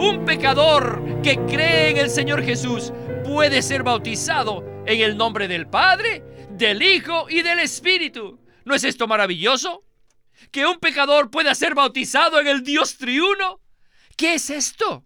Un 0.00 0.24
pecador 0.24 1.20
que 1.22 1.36
cree 1.40 1.90
en 1.90 1.98
el 1.98 2.08
Señor 2.08 2.42
Jesús 2.42 2.90
puede 3.22 3.60
ser 3.60 3.82
bautizado 3.82 4.64
en 4.86 5.02
el 5.02 5.14
nombre 5.14 5.46
del 5.46 5.66
Padre, 5.66 6.24
del 6.52 6.80
Hijo 6.80 7.28
y 7.28 7.42
del 7.42 7.58
Espíritu. 7.58 8.40
¿No 8.64 8.74
es 8.74 8.84
esto 8.84 9.06
maravilloso? 9.06 9.84
¿Que 10.50 10.64
un 10.64 10.78
pecador 10.78 11.30
pueda 11.30 11.54
ser 11.54 11.74
bautizado 11.74 12.40
en 12.40 12.46
el 12.46 12.64
Dios 12.64 12.96
triuno? 12.96 13.60
¿Qué 14.16 14.36
es 14.36 14.48
esto? 14.48 15.04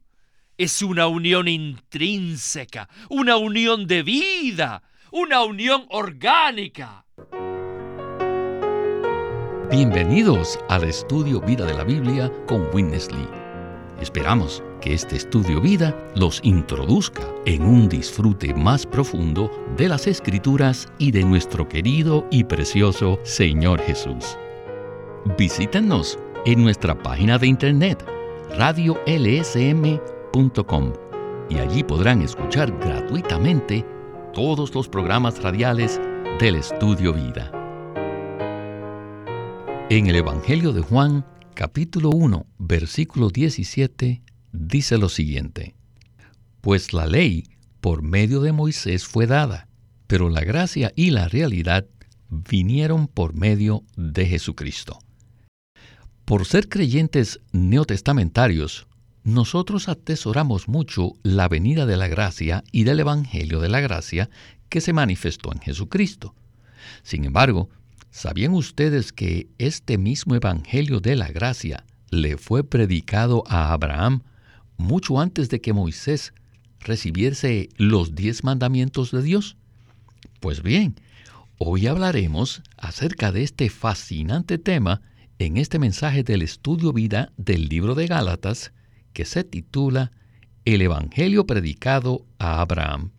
Es 0.57 0.81
una 0.81 1.09
unión 1.09 1.49
intrínseca, 1.49 2.89
una 3.11 3.37
unión 3.37 3.89
de 3.89 4.05
vida, 4.05 4.85
una 5.11 5.43
unión 5.43 5.87
orgánica. 5.89 7.05
Bienvenidos 9.73 10.57
al 10.69 10.85
estudio 10.85 11.41
Vida 11.41 11.67
de 11.67 11.75
la 11.75 11.83
Biblia 11.83 12.31
con 12.47 12.73
Witness 12.73 13.11
Lee. 13.11 13.29
Esperamos 14.01 14.63
que 14.85 14.93
este 14.93 15.17
estudio 15.17 15.63
vida 15.63 15.97
los 16.15 16.41
introduzca 16.43 17.23
en 17.47 17.63
un 17.63 17.89
disfrute 17.89 18.53
más 18.53 18.85
profundo 18.85 19.51
de 19.79 19.89
las 19.89 20.07
escrituras 20.07 20.93
y 20.99 21.11
de 21.11 21.25
nuestro 21.25 21.67
querido 21.67 22.27
y 22.31 22.45
precioso 22.45 23.19
Señor 23.23 23.81
Jesús. 23.81 24.37
Visítenos 25.39 26.19
en 26.45 26.63
nuestra 26.63 27.03
página 27.03 27.39
de 27.39 27.47
internet 27.47 28.05
radiolsm.com 28.59 30.03
y 31.49 31.57
allí 31.57 31.83
podrán 31.83 32.21
escuchar 32.21 32.71
gratuitamente 32.79 33.87
todos 34.35 34.75
los 34.75 34.87
programas 34.87 35.43
radiales 35.43 35.99
del 36.39 36.57
Estudio 36.57 37.15
Vida. 37.15 37.51
En 39.89 40.09
el 40.09 40.17
Evangelio 40.17 40.75
de 40.75 40.83
Juan, 40.83 41.25
capítulo 41.55 42.11
1, 42.11 42.45
versículo 42.59 43.31
17, 43.31 44.21
dice 44.55 44.99
lo 44.99 45.09
siguiente, 45.09 45.75
Pues 46.61 46.93
la 46.93 47.07
ley 47.07 47.45
por 47.81 48.03
medio 48.03 48.41
de 48.41 48.53
Moisés 48.53 49.05
fue 49.05 49.27
dada, 49.27 49.69
pero 50.07 50.31
la 50.31 50.43
gracia 50.43 50.93
y 50.97 51.11
la 51.11 51.29
realidad 51.29 51.87
vinieron 52.31 53.09
por 53.09 53.35
medio 53.35 53.83
de 53.97 54.27
Jesucristo. 54.27 54.99
Por 56.25 56.47
ser 56.47 56.69
creyentes 56.69 57.41
neotestamentarios, 57.53 58.87
nosotros 59.25 59.89
atesoramos 59.89 60.69
mucho 60.69 61.13
la 61.23 61.49
venida 61.49 61.85
de 61.85 61.97
la 61.97 62.09
gracia 62.09 62.65
y 62.73 62.85
del 62.85 63.01
Evangelio 63.01 63.61
de 63.61 63.69
la 63.69 63.81
gracia 63.81 64.31
que 64.69 64.81
se 64.81 64.93
manifestó 64.93 65.53
en 65.53 65.61
Jesucristo. 65.61 66.35
Sin 67.03 67.25
embargo, 67.25 67.69
¿sabían 68.11 68.55
ustedes 68.55 69.13
que 69.13 69.49
este 69.59 69.99
mismo 69.99 70.35
Evangelio 70.35 71.01
de 71.01 71.17
la 71.17 71.29
gracia 71.29 71.85
le 72.11 72.39
fue 72.39 72.65
predicado 72.65 73.45
a 73.49 73.73
Abraham 73.73 74.23
mucho 74.77 75.21
antes 75.21 75.49
de 75.49 75.61
que 75.61 75.73
Moisés 75.73 76.33
recibiese 76.81 77.69
los 77.77 78.15
diez 78.15 78.45
mandamientos 78.45 79.11
de 79.11 79.23
Dios? 79.23 79.57
Pues 80.41 80.63
bien, 80.63 80.97
hoy 81.59 81.87
hablaremos 81.87 82.63
acerca 82.77 83.33
de 83.33 83.43
este 83.43 83.71
fascinante 83.71 84.59
tema 84.59 85.03
en 85.39 85.57
este 85.57 85.79
mensaje 85.79 86.23
del 86.23 86.43
estudio 86.43 86.93
vida 86.93 87.33
del 87.37 87.69
libro 87.69 87.95
de 87.95 88.07
Gálatas 88.07 88.73
que 89.13 89.25
se 89.25 89.45
titula 89.45 90.13
El 90.65 90.83
Evangelio 90.83 91.47
predicado 91.47 92.27
a 92.39 92.61
Abraham. 92.61 93.11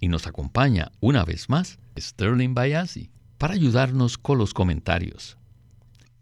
Y 0.00 0.08
nos 0.08 0.26
acompaña 0.26 0.90
una 1.00 1.24
vez 1.24 1.48
más 1.48 1.78
Sterling 1.98 2.54
Bayasi 2.54 3.10
para 3.38 3.54
ayudarnos 3.54 4.18
con 4.18 4.38
los 4.38 4.54
comentarios. 4.54 5.36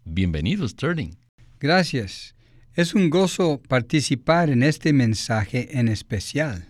Bienvenido 0.05 0.67
Sterling. 0.67 1.15
Gracias. 1.59 2.32
Es 2.75 2.95
un 2.95 3.09
gozo 3.09 3.61
participar 3.67 4.49
en 4.49 4.63
este 4.63 4.93
mensaje 4.93 5.79
en 5.79 5.87
especial. 5.87 6.69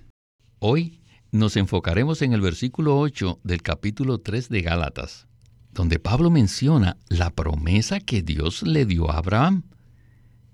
Hoy 0.60 1.02
nos 1.32 1.56
enfocaremos 1.56 2.22
en 2.22 2.34
el 2.34 2.42
versículo 2.42 3.00
8 3.00 3.40
del 3.44 3.62
capítulo 3.62 4.20
3 4.20 4.50
de 4.50 4.62
Gálatas 4.62 5.28
donde 5.74 6.00
Pablo 6.00 6.30
menciona 6.30 6.98
la 7.10 7.32
promesa 7.32 8.00
que 8.00 8.22
Dios 8.22 8.64
le 8.64 8.86
dio 8.86 9.10
a 9.10 9.18
Abraham. 9.18 9.64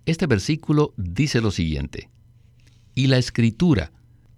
Este 0.06 0.28
versículo 0.28 0.94
dice 0.98 1.42
lo 1.42 1.52
siguiente, 1.52 2.10
y 2.96 3.08
la 3.08 3.18
escritura, 3.18 3.92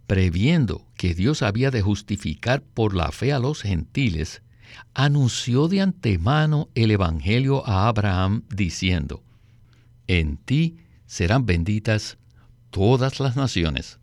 previendo 0.08 0.88
que 0.96 1.14
Dios 1.14 1.44
había 1.44 1.72
de 1.72 1.82
justificar 1.82 2.64
por 2.64 2.96
la 2.96 3.12
fe 3.12 3.32
a 3.32 3.40
los 3.40 3.62
gentiles, 3.62 4.42
anunció 4.94 5.68
de 5.68 5.82
antemano 5.82 6.70
el 6.76 6.92
Evangelio 6.92 7.66
a 7.68 7.88
Abraham 7.88 8.44
diciendo, 8.50 9.24
en 10.08 10.38
ti 10.38 10.78
serán 11.12 11.46
benditas 11.46 12.18
todas 12.70 13.20
las 13.20 13.36
naciones. 13.36 14.00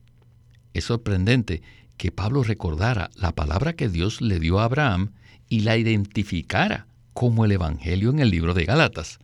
Es 0.74 0.84
sorprendente 0.84 1.62
que 1.96 2.12
Pablo 2.12 2.42
recordara 2.42 3.08
la 3.14 3.34
palabra 3.34 3.72
que 3.72 3.88
Dios 3.88 4.20
le 4.20 4.38
dio 4.38 4.60
a 4.60 4.64
Abraham 4.64 5.12
y 5.48 5.60
la 5.60 5.78
identificara 5.78 6.86
como 7.14 7.46
el 7.46 7.52
Evangelio 7.52 8.10
en 8.10 8.19
el 8.19 8.28
libro 8.28 8.52
de 8.52 8.66
Galatas. 8.66 9.20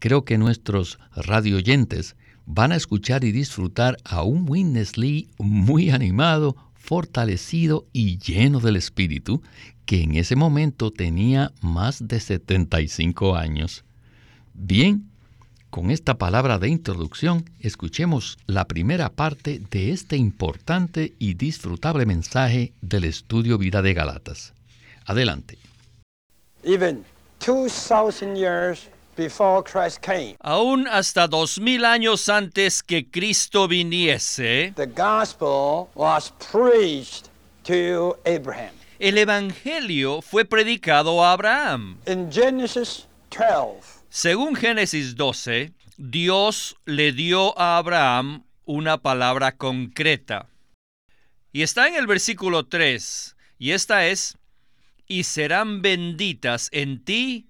Creo 0.00 0.24
que 0.24 0.36
nuestros 0.36 0.98
radioyentes 1.14 2.16
van 2.44 2.72
a 2.72 2.76
escuchar 2.76 3.22
y 3.22 3.30
disfrutar 3.30 3.96
a 4.02 4.24
un 4.24 4.44
Witness 4.50 4.98
Lee 4.98 5.28
muy 5.38 5.90
animado, 5.90 6.56
fortalecido 6.74 7.86
y 7.92 8.18
lleno 8.18 8.58
del 8.58 8.74
Espíritu, 8.74 9.42
que 9.86 10.02
en 10.02 10.16
ese 10.16 10.34
momento 10.34 10.90
tenía 10.90 11.52
más 11.60 12.08
de 12.08 12.18
75 12.18 13.36
años. 13.36 13.84
Bien, 14.54 15.13
con 15.74 15.90
esta 15.90 16.14
palabra 16.14 16.60
de 16.60 16.68
introducción, 16.68 17.50
escuchemos 17.58 18.38
la 18.46 18.64
primera 18.64 19.08
parte 19.08 19.60
de 19.72 19.90
este 19.90 20.16
importante 20.16 21.14
y 21.18 21.34
disfrutable 21.34 22.06
mensaje 22.06 22.72
del 22.80 23.02
estudio 23.02 23.58
Vida 23.58 23.82
de 23.82 23.92
Galatas. 23.92 24.52
Adelante. 25.04 25.58
Aún 30.38 30.86
hasta 30.86 31.26
dos 31.26 31.58
mil 31.58 31.84
años 31.84 32.28
antes 32.28 32.80
que 32.80 33.10
Cristo 33.10 33.66
viniese, 33.66 34.72
el 39.00 39.18
Evangelio 39.18 40.22
fue 40.22 40.44
predicado 40.44 41.24
a 41.24 41.32
Abraham. 41.32 41.98
Según 44.16 44.54
Génesis 44.54 45.16
12, 45.16 45.72
Dios 45.96 46.76
le 46.84 47.10
dio 47.10 47.58
a 47.58 47.78
Abraham 47.78 48.44
una 48.64 48.98
palabra 48.98 49.56
concreta. 49.56 50.48
Y 51.50 51.62
está 51.62 51.88
en 51.88 51.96
el 51.96 52.06
versículo 52.06 52.64
3, 52.64 53.34
y 53.58 53.72
esta 53.72 54.06
es, 54.06 54.38
y 55.08 55.24
serán 55.24 55.82
benditas 55.82 56.68
en 56.70 57.02
ti 57.04 57.48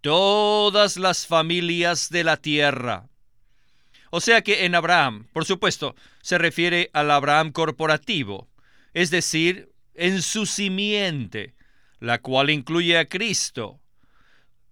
todas 0.00 0.96
las 0.96 1.26
familias 1.26 2.08
de 2.08 2.24
la 2.24 2.38
tierra. 2.38 3.10
O 4.08 4.22
sea 4.22 4.40
que 4.40 4.64
en 4.64 4.76
Abraham, 4.76 5.26
por 5.34 5.44
supuesto, 5.44 5.94
se 6.22 6.38
refiere 6.38 6.88
al 6.94 7.10
Abraham 7.10 7.52
corporativo, 7.52 8.48
es 8.94 9.10
decir, 9.10 9.70
en 9.92 10.22
su 10.22 10.46
simiente, 10.46 11.52
la 11.98 12.22
cual 12.22 12.48
incluye 12.48 12.96
a 12.96 13.04
Cristo. 13.04 13.79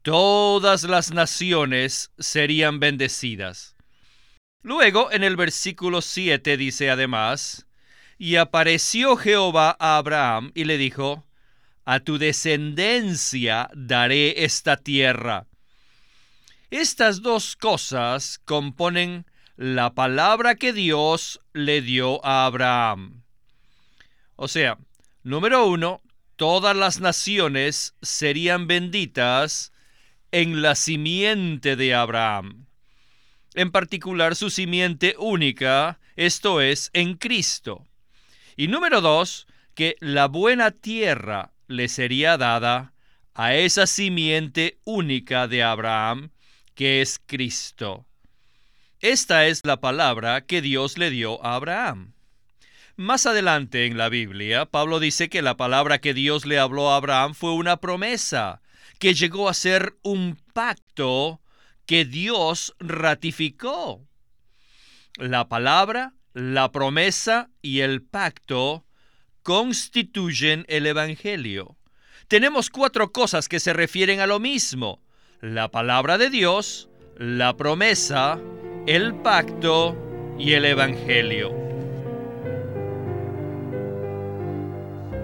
Todas 0.09 0.85
las 0.85 1.13
naciones 1.13 2.13
serían 2.19 2.81
bendecidas. 2.81 3.77
Luego, 4.63 5.13
en 5.13 5.23
el 5.23 5.37
versículo 5.37 6.01
7 6.01 6.57
dice 6.57 6.89
además, 6.89 7.67
y 8.17 8.37
apareció 8.37 9.19
Jehová 9.19 9.77
a 9.79 9.99
Abraham 9.99 10.51
y 10.55 10.65
le 10.65 10.79
dijo, 10.79 11.27
a 11.85 12.01
tu 12.01 12.17
descendencia 12.17 13.69
daré 13.75 14.45
esta 14.45 14.79
tierra. 14.79 15.47
Estas 16.71 17.21
dos 17.21 17.55
cosas 17.55 18.41
componen 18.47 19.27
la 19.59 19.93
palabra 19.93 20.55
que 20.55 20.73
Dios 20.73 21.43
le 21.53 21.83
dio 21.83 22.25
a 22.25 22.47
Abraham. 22.47 23.25
O 24.37 24.49
sea, 24.49 24.79
número 25.23 25.67
uno, 25.67 26.01
todas 26.37 26.75
las 26.75 26.99
naciones 26.99 27.95
serían 28.01 28.67
benditas 28.67 29.71
en 30.33 30.63
la 30.63 30.75
simiente 30.75 31.77
de 31.77 31.95
Abraham. 31.95 32.67
En 33.55 33.71
particular 33.71 34.37
su 34.37 34.51
simiente 34.51 35.15
única, 35.19 35.99
esto 36.17 36.61
es, 36.61 36.91
en 36.93 37.15
Cristo. 37.15 37.87
Y 38.57 38.69
número 38.69 39.01
dos, 39.01 39.47
que 39.75 39.97
la 40.01 40.27
buena 40.27 40.71
tierra 40.71 41.53
le 41.67 41.89
sería 41.89 42.37
dada 42.37 42.93
a 43.35 43.55
esa 43.55 43.87
simiente 43.87 44.79
única 44.85 45.47
de 45.47 45.63
Abraham, 45.63 46.31
que 46.75 47.01
es 47.01 47.21
Cristo. 47.25 48.05
Esta 49.01 49.47
es 49.47 49.65
la 49.65 49.81
palabra 49.81 50.41
que 50.41 50.61
Dios 50.61 50.99
le 50.99 51.11
dio 51.11 51.45
a 51.45 51.55
Abraham. 51.55 52.15
Más 52.97 53.27
adelante 53.27 53.87
en 53.87 53.97
la 53.97 54.09
Biblia, 54.09 54.67
Pablo 54.67 54.99
dice 54.99 55.29
que 55.29 55.41
la 55.41 55.57
palabra 55.57 56.01
que 56.01 56.15
Dios 56.15 56.45
le 56.47 56.59
habló 56.59 56.91
a 56.91 56.97
Abraham 56.97 57.35
fue 57.35 57.53
una 57.53 57.77
promesa, 57.77 58.61
que 58.99 59.15
llegó 59.15 59.49
a 59.49 59.55
ser 59.55 59.97
un 60.03 60.37
pacto 60.53 61.41
que 61.87 62.05
Dios 62.05 62.75
ratificó. 62.79 64.05
La 65.17 65.49
palabra, 65.49 66.15
la 66.35 66.71
promesa 66.71 67.51
y 67.63 67.81
el 67.81 68.03
pacto 68.03 68.85
constituyen 69.43 70.65
el 70.69 70.87
Evangelio. 70.87 71.77
Tenemos 72.29 72.71
cuatro 72.71 73.13
cosas 73.13 73.49
que 73.49 73.61
se 73.61 73.73
refieren 73.73 74.21
a 74.21 74.27
lo 74.27 74.39
mismo. 74.39 75.03
La 75.41 75.71
palabra 75.71 76.19
de 76.19 76.29
Dios, 76.29 76.91
la 77.17 77.57
promesa, 77.57 78.39
el 78.87 79.15
pacto 79.15 79.97
y 80.39 80.53
el 80.53 80.67
Evangelio. 80.67 81.68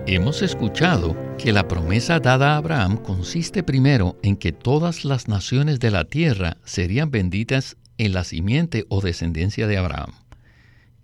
Hemos 0.07 0.43
escuchado 0.43 1.17
que 1.39 1.51
la 1.51 1.67
promesa 1.67 2.21
dada 2.21 2.53
a 2.53 2.57
Abraham 2.59 2.99
consiste 2.99 3.63
primero 3.63 4.19
en 4.23 4.37
que 4.37 4.53
todas 4.53 5.07
las 5.07 5.29
naciones 5.29 5.81
de 5.81 5.91
la 5.91 6.05
tierra 6.05 6.59
serían 6.67 7.11
benditas 7.11 7.79
en 7.97 8.13
la 8.13 8.23
simiente 8.25 8.85
o 8.91 9.01
descendencia 9.01 9.67
de 9.67 9.79
Abraham. 9.79 10.13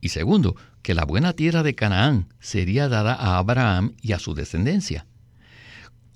Y 0.02 0.10
segundo, 0.10 0.54
que 0.82 0.92
la 0.92 1.06
buena 1.06 1.32
tierra 1.32 1.62
de 1.62 1.74
Canaán 1.74 2.26
sería 2.40 2.90
dada 2.90 3.14
a 3.14 3.38
Abraham 3.38 3.94
y 4.02 4.12
a 4.12 4.18
su 4.18 4.34
descendencia. 4.34 5.06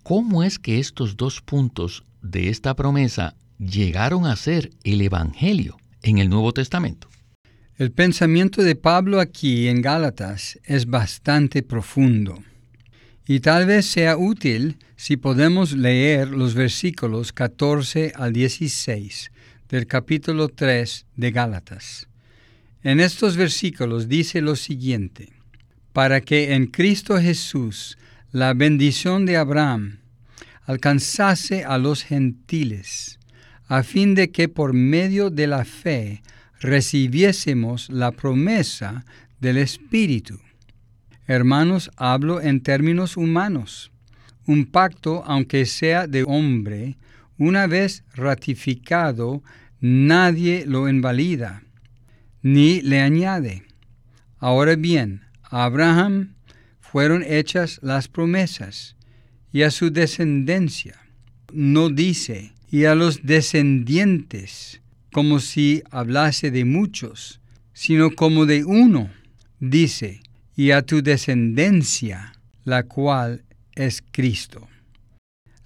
¿Cómo 0.03 0.43
es 0.43 0.59
que 0.59 0.79
estos 0.79 1.17
dos 1.17 1.41
puntos 1.41 2.05
de 2.21 2.51
esta 2.51 2.77
promesa 2.77 3.35
llegaron 3.59 4.27
a 4.27 4.37
ser 4.37 4.69
el 4.85 5.01
Evangelio 5.01 5.79
en 6.03 6.19
el 6.19 6.29
Nuevo 6.29 6.53
Testamento? 6.53 7.09
El 7.79 7.93
pensamiento 7.93 8.63
de 8.63 8.77
Pablo 8.77 9.21
aquí 9.21 9.69
en 9.69 9.81
Gálatas 9.81 10.61
es 10.65 10.85
bastante 10.85 11.63
profundo 11.63 12.43
y 13.27 13.41
tal 13.41 13.67
vez 13.67 13.87
sea 13.87 14.17
útil 14.17 14.79
si 14.97 15.17
podemos 15.17 15.73
leer 15.73 16.29
los 16.29 16.55
versículos 16.55 17.33
14 17.33 18.13
al 18.15 18.33
16 18.33 19.31
del 19.69 19.87
capítulo 19.87 20.49
3 20.49 21.07
de 21.17 21.31
Gálatas. 21.31 22.07
En 22.83 23.01
estos 23.01 23.37
versículos 23.37 24.09
dice 24.09 24.43
lo 24.43 24.57
siguiente, 24.57 25.33
para 25.95 26.21
que 26.21 26.55
en 26.55 26.67
Cristo 26.67 27.19
Jesús 27.19 27.97
la 28.31 28.53
bendición 28.53 29.25
de 29.25 29.39
Abraham 29.39 30.01
alcanzase 30.65 31.65
a 31.65 31.79
los 31.79 32.03
gentiles, 32.03 33.19
a 33.69 33.83
fin 33.83 34.15
de 34.15 34.31
que 34.31 34.49
por 34.49 34.75
medio 34.75 35.31
de 35.31 35.47
la 35.47 35.65
fe 35.65 36.23
recibiésemos 36.61 37.89
la 37.89 38.13
promesa 38.13 39.07
del 39.41 39.57
Espíritu. 39.57 40.44
Hermanos, 41.27 41.91
hablo 41.97 42.41
en 42.41 42.61
términos 42.61 43.17
humanos. 43.17 43.91
Un 44.47 44.67
pacto, 44.67 45.25
aunque 45.27 45.65
sea 45.65 46.07
de 46.07 46.23
hombre, 46.23 46.99
una 47.39 47.67
vez 47.67 48.05
ratificado, 48.15 49.43
nadie 49.81 50.65
lo 50.67 50.89
invalida, 50.89 51.63
ni 52.43 52.83
le 52.83 53.01
añade. 53.01 53.63
Ahora 54.39 54.77
bien, 54.77 55.23
a 55.43 55.65
Abraham 55.65 56.35
fueron 56.81 57.23
hechas 57.23 57.81
las 57.83 58.07
promesas, 58.09 58.97
y 59.51 59.63
a 59.63 59.71
su 59.71 59.91
descendencia. 59.91 61.01
No 61.53 61.89
dice, 61.89 62.53
y 62.71 62.85
a 62.85 62.95
los 62.95 63.25
descendientes, 63.25 64.83
como 65.13 65.39
si 65.39 65.83
hablase 65.91 66.51
de 66.51 66.65
muchos, 66.65 67.41
sino 67.73 68.15
como 68.15 68.47
de 68.47 68.65
uno. 68.65 69.11
Dice, 69.61 70.21
y 70.57 70.71
a 70.71 70.83
tu 70.83 71.03
descendencia, 71.03 72.33
la 72.65 72.85
cual 72.85 73.45
es 73.75 74.03
Cristo. 74.11 74.69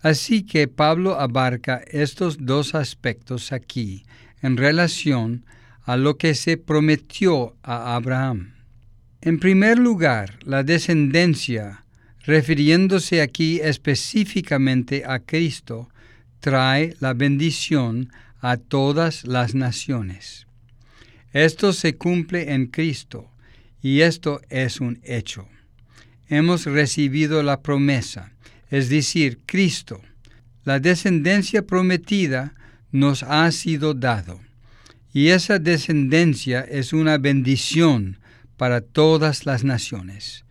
Así 0.00 0.44
que 0.44 0.69
Pablo 0.69 1.19
abarca 1.19 1.82
estos 1.88 2.38
dos 2.40 2.75
aspectos 2.75 3.52
aquí 3.52 4.05
en 4.43 4.56
relación 4.56 5.44
a 5.82 5.96
lo 5.96 6.17
que 6.17 6.35
se 6.35 6.56
prometió 6.56 7.56
a 7.62 7.96
Abraham. 7.96 8.55
En 9.20 9.40
primer 9.40 9.79
lugar, 9.79 10.38
la 10.44 10.62
descendencia, 10.62 11.85
refiriéndose 12.25 13.20
aquí 13.20 13.61
específicamente 13.61 15.05
a 15.05 15.19
Cristo, 15.19 15.88
trae 16.40 16.94
la 17.00 17.14
bendición 17.14 18.12
a 18.40 18.56
todas 18.56 19.26
las 19.26 19.55
naciones. 19.55 20.46
Esto 21.32 21.73
se 21.73 21.96
cumple 21.96 22.55
en 22.55 22.67
Cristo, 22.67 23.31
y 23.82 24.00
esto 24.00 24.40
es 24.48 24.80
un 24.80 25.00
hecho. 25.02 25.48
Hemos 26.28 26.66
recibido 26.66 27.42
la 27.42 27.62
promesa, 27.62 28.32
es 28.70 28.88
decir, 28.88 29.40
Cristo. 29.46 30.02
La 30.64 30.80
descendencia 30.80 31.66
prometida 31.66 32.54
nos 32.90 33.22
ha 33.22 33.50
sido 33.52 33.94
dado. 33.94 34.40
Y 35.12 35.28
esa 35.28 35.58
descendencia 35.58 36.60
es 36.60 36.92
una 36.92 37.16
bendición 37.19 38.19
para 38.56 38.80
todas 38.80 39.46
las 39.46 39.64
naciones. 39.64 40.44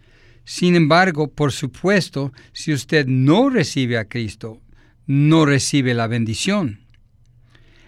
Sin 0.44 0.76
embargo, 0.76 1.32
por 1.32 1.52
supuesto, 1.52 2.32
si 2.54 2.74
usted 2.74 3.06
no 3.06 3.50
recibe 3.50 3.98
a 3.98 4.06
Cristo, 4.06 4.62
no 5.06 5.46
recibe 5.46 5.94
la 5.94 6.08
bendición. 6.08 6.80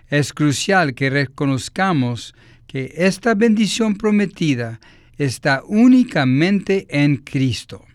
Es 0.10 0.34
crucial 0.34 0.94
que 0.94 1.10
reconozcamos 1.10 2.36
que 2.68 2.94
esta 2.98 3.34
bendición 3.34 3.96
prometida 3.96 4.80
está 5.20 5.62
únicamente 5.68 6.88
en 6.90 7.18
Cristo. 7.18 7.86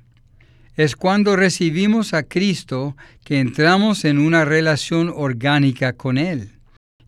Es 0.77 0.95
cuando 0.95 1.37
recibimos 1.37 2.15
a 2.15 2.25
Cristo 2.25 2.97
que 3.25 3.41
entramos 3.41 4.05
en 4.05 4.19
una 4.19 4.45
relación 4.45 5.11
orgánica 5.13 5.95
con 5.95 6.19
Él. 6.19 6.53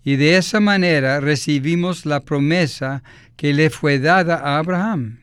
Y 0.02 0.16
de 0.16 0.36
esa 0.36 0.58
manera 0.60 1.20
recibimos 1.20 2.06
la 2.06 2.20
promesa 2.20 3.02
que 3.36 3.52
le 3.52 3.70
fue 3.70 3.98
dada 3.98 4.36
a 4.36 4.58
Abraham. 4.58 5.20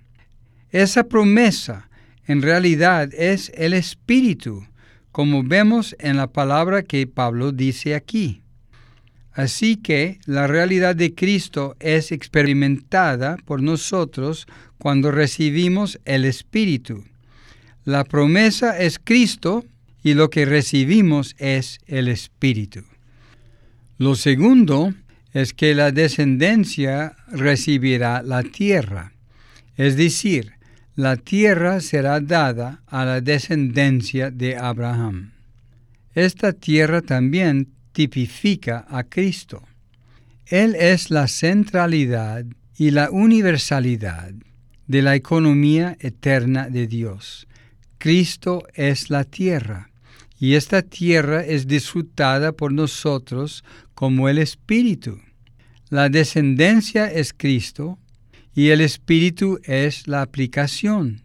Esa 0.72 1.06
promesa 1.06 1.90
en 2.26 2.42
realidad 2.42 3.10
es 3.14 3.52
el 3.56 3.74
Espíritu, 3.74 4.68
como 5.12 5.44
vemos 5.44 5.96
en 6.00 6.18
la 6.18 6.28
palabra 6.28 6.84
que 6.84 7.08
Pablo 7.08 7.52
dice 7.52 7.96
aquí. 7.96 8.43
Así 9.34 9.78
que 9.78 10.20
la 10.26 10.46
realidad 10.48 10.96
de 10.96 11.16
Cristo 11.16 11.76
es 11.80 12.12
experimentada 12.12 13.38
por 13.46 13.62
nosotros 13.62 14.48
cuando 14.78 15.12
recibimos 15.12 16.00
el 16.06 16.26
Espíritu. 16.26 17.04
La 17.84 18.04
promesa 18.04 18.78
es 18.78 19.00
Cristo 19.00 19.66
y 20.04 20.14
lo 20.14 20.30
que 20.30 20.46
recibimos 20.46 21.36
es 21.40 21.80
el 21.88 22.10
Espíritu. 22.10 22.84
Lo 23.98 24.16
segundo 24.16 24.94
es 25.34 25.54
que 25.54 25.74
la 25.74 25.92
descendencia 25.92 27.16
recibirá 27.32 28.22
la 28.22 28.44
tierra, 28.44 29.14
es 29.78 29.98
decir, 29.98 30.54
la 30.96 31.18
tierra 31.18 31.80
será 31.82 32.20
dada 32.20 32.84
a 32.86 33.04
la 33.04 33.20
descendencia 33.20 34.30
de 34.30 34.58
Abraham. 34.58 35.32
Esta 36.14 36.54
tierra 36.54 37.02
también 37.02 37.73
tipifica 37.94 38.86
a 38.90 39.04
Cristo. 39.04 39.64
Él 40.48 40.76
es 40.76 41.10
la 41.10 41.28
centralidad 41.28 42.46
y 42.78 42.92
la 42.92 43.10
universalidad 43.10 44.34
de 44.88 45.02
la 45.02 45.16
economía 45.16 45.96
eterna 46.00 46.70
de 46.70 46.88
Dios. 46.88 47.48
Cristo 47.98 48.68
es 48.74 49.10
la 49.10 49.24
tierra, 49.24 49.90
y 50.38 50.56
esta 50.56 50.82
tierra 50.82 51.42
es 51.46 51.68
disfrutada 51.68 52.52
por 52.52 52.74
nosotros 52.74 53.64
como 53.94 54.28
el 54.28 54.40
Espíritu. 54.40 55.22
La 55.90 56.10
descendencia 56.10 57.10
es 57.10 57.34
Cristo, 57.34 57.98
y 58.54 58.70
el 58.70 58.82
Espíritu 58.82 59.60
es 59.64 60.08
la 60.08 60.22
aplicación. 60.22 61.22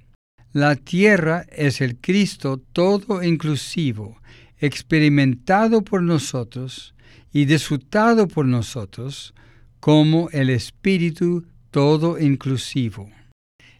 La 0.52 0.76
tierra 0.76 1.44
es 1.50 1.80
el 1.80 1.96
Cristo 1.96 2.62
todo 2.72 3.22
inclusivo, 3.22 4.20
experimentado 4.60 5.82
por 5.82 6.02
nosotros 6.02 6.94
y 7.32 7.44
disfrutado 7.44 8.28
por 8.28 8.46
nosotros 8.46 9.34
como 9.80 10.28
el 10.30 10.50
Espíritu 10.50 11.46
todo 11.70 12.18
inclusivo. 12.18 13.08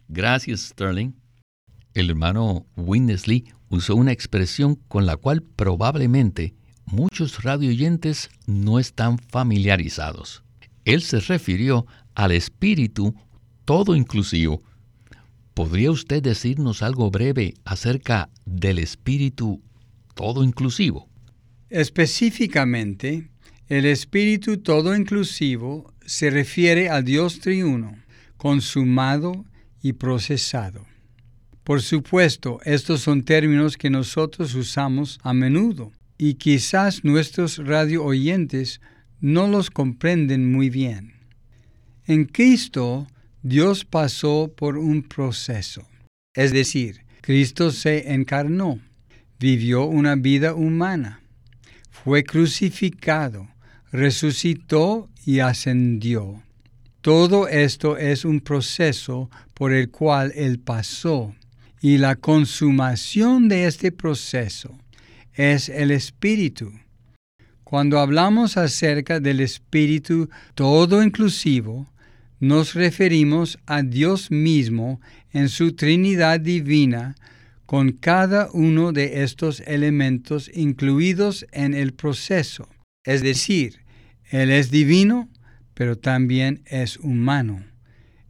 Gracias, 0.07 0.61
Sterling. 0.61 1.13
El 1.93 2.09
hermano 2.09 2.65
Winnesley 2.75 3.45
usó 3.69 3.95
una 3.95 4.11
expresión 4.11 4.75
con 4.87 5.05
la 5.05 5.17
cual 5.17 5.41
probablemente 5.41 6.53
muchos 6.85 7.43
radioyentes 7.43 8.29
no 8.47 8.79
están 8.79 9.17
familiarizados. 9.19 10.43
Él 10.85 11.01
se 11.01 11.19
refirió 11.19 11.85
al 12.15 12.31
espíritu 12.31 13.15
todo 13.65 13.95
inclusivo. 13.95 14.61
¿Podría 15.53 15.91
usted 15.91 16.23
decirnos 16.23 16.81
algo 16.81 17.11
breve 17.11 17.53
acerca 17.65 18.29
del 18.45 18.79
espíritu 18.79 19.61
todo 20.15 20.43
inclusivo? 20.43 21.07
Específicamente, 21.69 23.29
el 23.67 23.85
espíritu 23.85 24.57
todo 24.57 24.95
inclusivo 24.95 25.93
se 26.05 26.29
refiere 26.29 26.89
a 26.89 27.01
Dios 27.01 27.39
triuno, 27.39 27.95
consumado 28.37 29.45
y 29.81 29.93
procesado. 29.93 30.85
Por 31.63 31.83
supuesto, 31.83 32.59
estos 32.65 33.01
son 33.01 33.23
términos 33.23 33.77
que 33.77 33.91
nosotros 33.91 34.55
usamos 34.55 35.19
a 35.21 35.33
menudo 35.33 35.91
y 36.17 36.33
quizás 36.33 37.03
nuestros 37.03 37.57
radio 37.57 38.03
oyentes 38.03 38.81
no 39.21 39.47
los 39.47 39.69
comprenden 39.69 40.51
muy 40.51 40.69
bien. 40.69 41.13
En 42.07 42.25
Cristo, 42.25 43.07
Dios 43.43 43.85
pasó 43.85 44.51
por 44.57 44.77
un 44.77 45.03
proceso. 45.03 45.87
Es 46.33 46.51
decir, 46.51 47.05
Cristo 47.21 47.71
se 47.71 48.13
encarnó, 48.13 48.79
vivió 49.39 49.85
una 49.85 50.15
vida 50.15 50.53
humana, 50.53 51.21
fue 51.89 52.23
crucificado, 52.23 53.47
resucitó 53.91 55.09
y 55.25 55.39
ascendió. 55.39 56.43
Todo 57.01 57.47
esto 57.47 57.97
es 57.97 58.25
un 58.25 58.41
proceso 58.41 59.29
por 59.53 59.71
el 59.71 59.89
cual 59.89 60.33
Él 60.35 60.59
pasó 60.59 61.33
y 61.81 61.97
la 61.97 62.15
consumación 62.15 63.47
de 63.47 63.65
este 63.65 63.91
proceso 63.91 64.77
es 65.33 65.69
el 65.69 65.91
Espíritu. 65.91 66.73
Cuando 67.63 67.99
hablamos 67.99 68.57
acerca 68.57 69.19
del 69.19 69.39
Espíritu 69.39 70.29
todo 70.55 71.01
inclusivo, 71.01 71.87
nos 72.39 72.73
referimos 72.73 73.59
a 73.65 73.81
Dios 73.81 74.31
mismo 74.31 74.99
en 75.31 75.49
su 75.49 75.73
Trinidad 75.73 76.39
divina, 76.39 77.15
con 77.69 77.91
cada 77.91 78.49
uno 78.51 78.93
de 78.93 79.21
estos 79.21 79.59
elementos 79.67 80.49
incluidos 80.55 81.45
en 81.51 81.75
el 81.75 81.93
proceso. 81.93 82.67
Es 83.03 83.21
decir, 83.21 83.81
Él 84.31 84.49
es 84.49 84.71
divino, 84.71 85.29
pero 85.75 85.95
también 85.95 86.63
es 86.65 86.97
humano. 86.97 87.63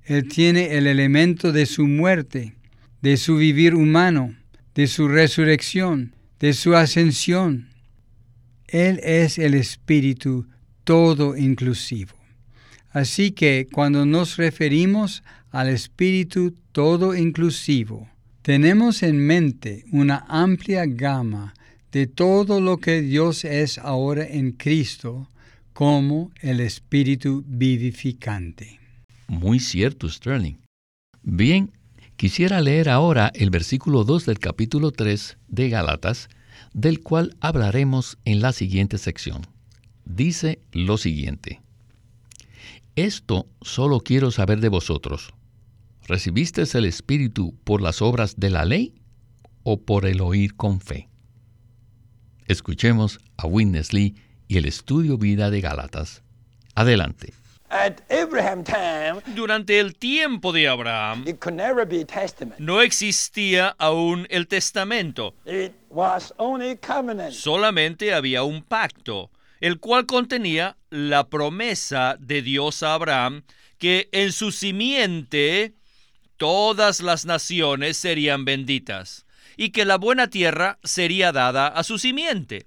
Él 0.03 0.27
tiene 0.27 0.75
el 0.77 0.87
elemento 0.87 1.53
de 1.53 1.67
su 1.67 1.87
muerte, 1.87 2.57
de 3.01 3.15
su 3.15 3.37
vivir 3.37 3.75
humano, 3.75 4.35
de 4.75 4.87
su 4.87 5.07
resurrección, 5.07 6.13
de 6.41 6.51
su 6.51 6.75
ascensión. 6.75 7.69
Él 8.67 8.99
es 9.03 9.37
el 9.37 9.53
Espíritu 9.53 10.49
todo 10.83 11.37
inclusivo. 11.37 12.13
Así 12.89 13.31
que 13.31 13.69
cuando 13.71 14.05
nos 14.05 14.35
referimos 14.35 15.23
al 15.49 15.69
Espíritu 15.69 16.55
todo 16.73 17.15
inclusivo, 17.15 18.09
tenemos 18.41 19.03
en 19.03 19.17
mente 19.25 19.85
una 19.91 20.25
amplia 20.27 20.85
gama 20.85 21.53
de 21.91 22.07
todo 22.07 22.61
lo 22.61 22.77
que 22.77 23.01
Dios 23.01 23.43
es 23.45 23.77
ahora 23.77 24.25
en 24.25 24.51
Cristo 24.51 25.27
como 25.73 26.31
el 26.41 26.59
Espíritu 26.59 27.43
vivificante. 27.47 28.79
Muy 29.27 29.59
cierto, 29.59 30.09
Sterling. 30.09 30.55
Bien, 31.21 31.71
quisiera 32.15 32.61
leer 32.61 32.89
ahora 32.89 33.31
el 33.33 33.49
versículo 33.49 34.03
2 34.03 34.25
del 34.25 34.39
capítulo 34.39 34.91
3 34.91 35.37
de 35.47 35.69
Gálatas, 35.69 36.29
del 36.73 37.01
cual 37.01 37.35
hablaremos 37.39 38.17
en 38.25 38.41
la 38.41 38.53
siguiente 38.53 38.97
sección. 38.97 39.41
Dice 40.05 40.59
lo 40.71 40.97
siguiente. 40.97 41.61
Esto 42.95 43.47
solo 43.61 43.99
quiero 44.01 44.31
saber 44.31 44.59
de 44.59 44.69
vosotros. 44.69 45.33
¿Recibiste 46.09 46.63
el 46.73 46.85
Espíritu 46.85 47.55
por 47.63 47.83
las 47.83 48.01
obras 48.01 48.35
de 48.37 48.49
la 48.49 48.65
ley 48.65 48.95
o 49.61 49.79
por 49.79 50.07
el 50.07 50.21
oír 50.21 50.55
con 50.55 50.81
fe? 50.81 51.07
Escuchemos 52.47 53.19
a 53.37 53.45
Witness 53.45 53.93
Lee 53.93 54.15
y 54.47 54.57
el 54.57 54.65
estudio 54.65 55.19
vida 55.19 55.51
de 55.51 55.61
Gálatas. 55.61 56.23
Adelante. 56.73 57.31
Durante 59.35 59.79
el 59.79 59.95
tiempo 59.97 60.51
de 60.51 60.67
Abraham 60.67 61.25
no 62.57 62.81
existía 62.81 63.75
aún 63.77 64.25
el 64.31 64.47
testamento. 64.47 65.35
Solamente 67.29 68.15
había 68.15 68.41
un 68.41 68.63
pacto, 68.63 69.29
el 69.59 69.79
cual 69.79 70.07
contenía 70.07 70.75
la 70.89 71.29
promesa 71.29 72.17
de 72.19 72.41
Dios 72.41 72.81
a 72.81 72.95
Abraham 72.95 73.43
que 73.77 74.09
en 74.11 74.31
su 74.31 74.51
simiente 74.51 75.75
todas 76.39 77.01
las 77.01 77.25
naciones 77.25 77.97
serían 77.97 78.45
benditas 78.45 79.25
y 79.57 79.69
que 79.69 79.83
la 79.83 79.97
buena 79.97 80.29
tierra 80.29 80.79
sería 80.83 81.31
dada 81.31 81.67
a 81.67 81.83
su 81.83 81.99
simiente. 81.99 82.65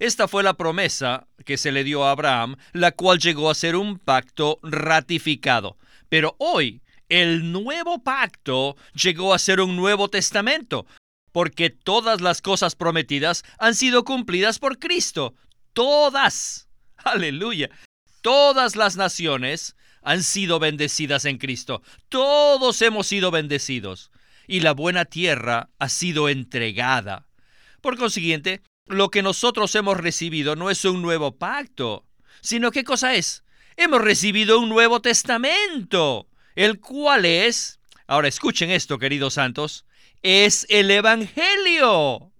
Esta 0.00 0.28
fue 0.28 0.42
la 0.42 0.54
promesa 0.54 1.28
que 1.46 1.56
se 1.56 1.70
le 1.72 1.84
dio 1.84 2.04
a 2.04 2.10
Abraham, 2.10 2.56
la 2.72 2.92
cual 2.92 3.20
llegó 3.20 3.48
a 3.48 3.54
ser 3.54 3.76
un 3.76 3.98
pacto 3.98 4.58
ratificado. 4.62 5.78
Pero 6.08 6.34
hoy 6.38 6.82
el 7.08 7.52
nuevo 7.52 8.02
pacto 8.02 8.76
llegó 8.94 9.32
a 9.32 9.38
ser 9.38 9.60
un 9.60 9.76
nuevo 9.76 10.08
testamento, 10.08 10.86
porque 11.30 11.70
todas 11.70 12.20
las 12.20 12.42
cosas 12.42 12.74
prometidas 12.74 13.44
han 13.58 13.76
sido 13.76 14.04
cumplidas 14.04 14.58
por 14.58 14.80
Cristo. 14.80 15.34
Todas. 15.72 16.68
Aleluya. 16.96 17.70
Todas 18.22 18.74
las 18.74 18.96
naciones 18.96 19.76
han 20.06 20.22
sido 20.22 20.60
bendecidas 20.60 21.24
en 21.24 21.36
Cristo. 21.36 21.82
Todos 22.08 22.80
hemos 22.80 23.08
sido 23.08 23.32
bendecidos. 23.32 24.12
Y 24.46 24.60
la 24.60 24.70
buena 24.70 25.04
tierra 25.04 25.68
ha 25.80 25.88
sido 25.88 26.28
entregada. 26.28 27.26
Por 27.80 27.98
consiguiente, 27.98 28.62
lo 28.86 29.10
que 29.10 29.22
nosotros 29.22 29.74
hemos 29.74 29.96
recibido 29.96 30.54
no 30.54 30.70
es 30.70 30.84
un 30.84 31.02
nuevo 31.02 31.36
pacto, 31.36 32.06
sino 32.40 32.70
qué 32.70 32.84
cosa 32.84 33.16
es? 33.16 33.42
Hemos 33.76 34.00
recibido 34.00 34.60
un 34.60 34.68
nuevo 34.68 35.00
testamento, 35.00 36.28
el 36.54 36.78
cual 36.78 37.24
es, 37.24 37.80
ahora 38.06 38.28
escuchen 38.28 38.70
esto, 38.70 39.00
queridos 39.00 39.34
santos, 39.34 39.86
es 40.22 40.66
el 40.70 40.88
Evangelio. 40.92 42.30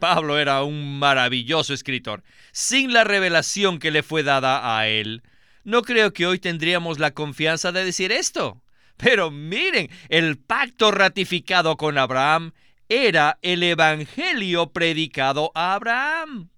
Pablo 0.00 0.36
era 0.36 0.64
un 0.64 0.98
maravilloso 0.98 1.72
escritor. 1.72 2.24
Sin 2.50 2.92
la 2.92 3.04
revelación 3.04 3.78
que 3.78 3.92
le 3.92 4.02
fue 4.02 4.24
dada 4.24 4.76
a 4.76 4.88
él, 4.88 5.22
no 5.66 5.82
creo 5.82 6.12
que 6.12 6.28
hoy 6.28 6.38
tendríamos 6.38 7.00
la 7.00 7.10
confianza 7.10 7.72
de 7.72 7.84
decir 7.84 8.12
esto. 8.12 8.62
Pero 8.96 9.32
miren, 9.32 9.90
el 10.08 10.38
pacto 10.38 10.92
ratificado 10.92 11.76
con 11.76 11.98
Abraham 11.98 12.52
era 12.88 13.40
el 13.42 13.64
Evangelio 13.64 14.72
predicado 14.72 15.50
a 15.56 15.74
Abraham. 15.74 16.50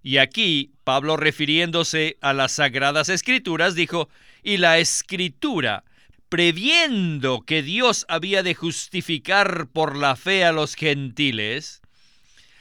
Y 0.00 0.18
aquí 0.18 0.74
Pablo 0.84 1.16
refiriéndose 1.16 2.18
a 2.20 2.32
las 2.32 2.52
sagradas 2.52 3.08
escrituras 3.08 3.74
dijo, 3.74 4.08
y 4.44 4.58
la 4.58 4.78
escritura, 4.78 5.82
previendo 6.28 7.40
que 7.40 7.64
Dios 7.64 8.06
había 8.08 8.44
de 8.44 8.54
justificar 8.54 9.66
por 9.72 9.96
la 9.96 10.14
fe 10.14 10.44
a 10.44 10.52
los 10.52 10.76
gentiles. 10.76 11.82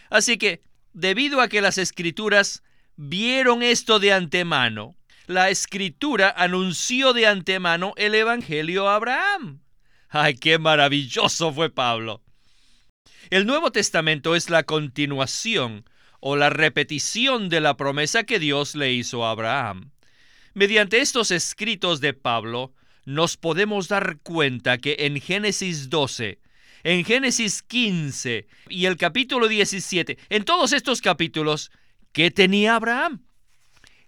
Así 0.09 0.39
que, 0.39 0.63
debido 0.93 1.41
a 1.41 1.47
que 1.47 1.61
las 1.61 1.77
escrituras 1.77 2.63
vieron 2.95 3.61
esto 3.61 3.99
de 3.99 4.13
antemano, 4.13 4.95
la 5.29 5.51
escritura 5.51 6.33
anunció 6.35 7.13
de 7.13 7.27
antemano 7.27 7.93
el 7.97 8.15
Evangelio 8.15 8.89
a 8.89 8.95
Abraham. 8.95 9.59
¡Ay, 10.09 10.33
qué 10.33 10.57
maravilloso 10.57 11.53
fue 11.53 11.69
Pablo! 11.69 12.23
El 13.29 13.45
Nuevo 13.45 13.71
Testamento 13.71 14.35
es 14.35 14.49
la 14.49 14.63
continuación 14.63 15.85
o 16.19 16.35
la 16.35 16.49
repetición 16.49 17.47
de 17.47 17.61
la 17.61 17.77
promesa 17.77 18.23
que 18.23 18.39
Dios 18.39 18.73
le 18.73 18.91
hizo 18.91 19.23
a 19.23 19.29
Abraham. 19.29 19.91
Mediante 20.55 20.99
estos 20.99 21.29
escritos 21.29 22.01
de 22.01 22.15
Pablo, 22.15 22.73
nos 23.05 23.37
podemos 23.37 23.87
dar 23.87 24.17
cuenta 24.23 24.79
que 24.79 24.95
en 24.97 25.21
Génesis 25.21 25.91
12, 25.91 26.39
en 26.81 27.05
Génesis 27.05 27.61
15 27.61 28.47
y 28.69 28.85
el 28.85 28.97
capítulo 28.97 29.47
17, 29.47 30.17
en 30.29 30.43
todos 30.43 30.73
estos 30.73 31.01
capítulos, 31.01 31.69
¿qué 32.13 32.31
tenía 32.31 32.73
Abraham? 32.73 33.21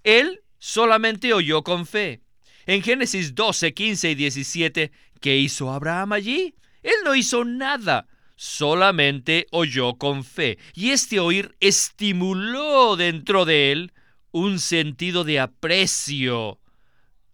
Él 0.03 0.41
solamente 0.61 1.33
oyó 1.33 1.63
con 1.63 1.85
fe. 1.85 2.21
En 2.67 2.83
Génesis 2.83 3.33
12, 3.33 3.73
15 3.73 4.11
y 4.11 4.15
17, 4.15 4.91
¿qué 5.19 5.37
hizo 5.37 5.71
Abraham 5.71 6.13
allí? 6.13 6.55
Él 6.83 6.93
no 7.03 7.15
hizo 7.15 7.43
nada, 7.43 8.07
solamente 8.35 9.47
oyó 9.51 9.95
con 9.95 10.23
fe. 10.23 10.59
Y 10.75 10.91
este 10.91 11.19
oír 11.19 11.55
estimuló 11.59 12.95
dentro 12.95 13.43
de 13.43 13.71
él 13.71 13.93
un 14.31 14.59
sentido 14.59 15.23
de 15.23 15.39
aprecio, 15.39 16.59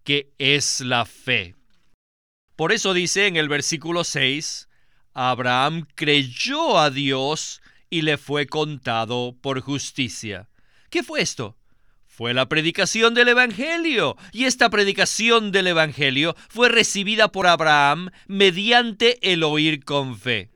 que 0.04 0.32
es 0.38 0.80
la 0.80 1.04
fe. 1.04 1.54
Por 2.56 2.72
eso 2.72 2.94
dice 2.94 3.26
en 3.26 3.36
el 3.36 3.48
versículo 3.48 4.04
6, 4.04 4.68
Abraham 5.12 5.86
creyó 5.94 6.78
a 6.78 6.88
Dios 6.88 7.60
y 7.90 8.02
le 8.02 8.16
fue 8.16 8.46
contado 8.46 9.36
por 9.38 9.60
justicia. 9.60 10.48
¿Qué 10.88 11.02
fue 11.02 11.20
esto? 11.20 11.57
Fue 12.18 12.34
la 12.34 12.48
predicación 12.48 13.14
del 13.14 13.28
Evangelio. 13.28 14.16
Y 14.32 14.46
esta 14.46 14.70
predicación 14.70 15.52
del 15.52 15.68
Evangelio 15.68 16.34
fue 16.48 16.68
recibida 16.68 17.30
por 17.30 17.46
Abraham 17.46 18.10
mediante 18.26 19.32
el 19.32 19.44
oír 19.44 19.84
con 19.84 20.18
fe. 20.18 20.50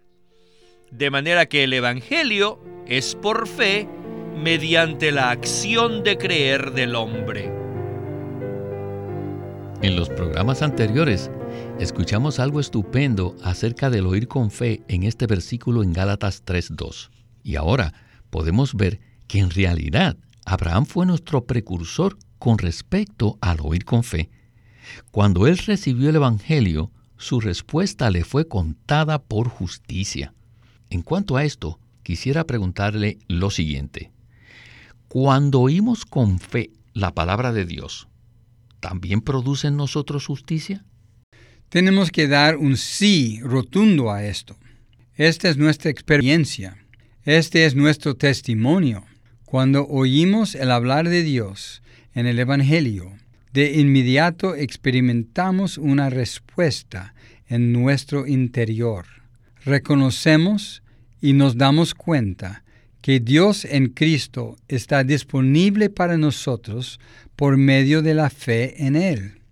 De 0.90 1.08
manera 1.10 1.46
que 1.46 1.62
el 1.62 1.72
Evangelio 1.72 2.60
es 2.88 3.14
por 3.14 3.46
fe 3.46 3.88
mediante 4.36 5.12
la 5.12 5.30
acción 5.30 6.02
de 6.02 6.18
creer 6.18 6.72
del 6.72 6.96
hombre. 6.96 7.52
En 9.82 9.94
los 9.94 10.08
programas 10.08 10.62
anteriores 10.62 11.30
escuchamos 11.78 12.40
algo 12.40 12.58
estupendo 12.58 13.36
acerca 13.40 13.88
del 13.88 14.08
oír 14.08 14.26
con 14.26 14.50
fe 14.50 14.82
en 14.88 15.04
este 15.04 15.28
versículo 15.28 15.84
en 15.84 15.92
Gálatas 15.92 16.44
3.2. 16.44 17.10
Y 17.44 17.54
ahora 17.54 17.94
podemos 18.30 18.74
ver 18.74 18.98
que 19.28 19.38
en 19.38 19.50
realidad 19.50 20.16
Abraham 20.44 20.86
fue 20.86 21.06
nuestro 21.06 21.44
precursor 21.44 22.16
con 22.38 22.58
respecto 22.58 23.38
al 23.40 23.58
oír 23.62 23.84
con 23.84 24.02
fe, 24.02 24.30
Cuando 25.10 25.46
él 25.46 25.58
recibió 25.58 26.10
el 26.10 26.16
Evangelio, 26.16 26.90
su 27.16 27.40
respuesta 27.40 28.10
le 28.10 28.24
fue 28.24 28.48
contada 28.48 29.22
por 29.22 29.48
justicia. 29.48 30.34
En 30.90 31.02
cuanto 31.02 31.36
a 31.36 31.44
esto, 31.44 31.78
quisiera 32.02 32.44
preguntarle 32.44 33.18
lo 33.28 33.50
siguiente. 33.50 34.10
Cuando 35.06 35.60
oímos 35.60 36.04
con 36.04 36.40
fe 36.40 36.72
la 36.94 37.14
palabra 37.14 37.52
de 37.52 37.64
Dios, 37.64 38.08
¿también 38.80 39.20
produce 39.20 39.68
en 39.68 39.76
nosotros 39.76 40.26
justicia? 40.26 40.84
Tenemos 41.68 42.10
que 42.10 42.26
dar 42.26 42.56
un 42.56 42.76
sí 42.76 43.40
rotundo 43.40 44.10
a 44.10 44.24
esto. 44.24 44.56
Esta 45.14 45.48
es 45.48 45.56
nuestra 45.56 45.90
experiencia. 45.90 46.76
Este 47.24 47.66
es 47.66 47.76
nuestro 47.76 48.16
testimonio. 48.16 49.04
Cuando 49.52 49.86
oímos 49.86 50.54
el 50.54 50.70
hablar 50.70 51.10
de 51.10 51.22
Dios 51.22 51.82
en 52.14 52.24
el 52.24 52.38
Evangelio, 52.38 53.12
de 53.52 53.78
inmediato 53.78 54.54
experimentamos 54.54 55.76
una 55.76 56.08
respuesta 56.08 57.12
en 57.48 57.70
nuestro 57.70 58.26
interior. 58.26 59.04
Reconocemos 59.62 60.82
y 61.20 61.34
nos 61.34 61.58
damos 61.58 61.94
cuenta 61.94 62.64
que 63.02 63.20
Dios 63.20 63.66
en 63.66 63.88
Cristo 63.88 64.56
está 64.68 65.04
disponible 65.04 65.90
para 65.90 66.16
nosotros 66.16 66.98
por 67.36 67.58
medio 67.58 68.00
de 68.00 68.14
la 68.14 68.30
fe 68.30 68.86
en 68.86 68.96
Él. 68.96 69.42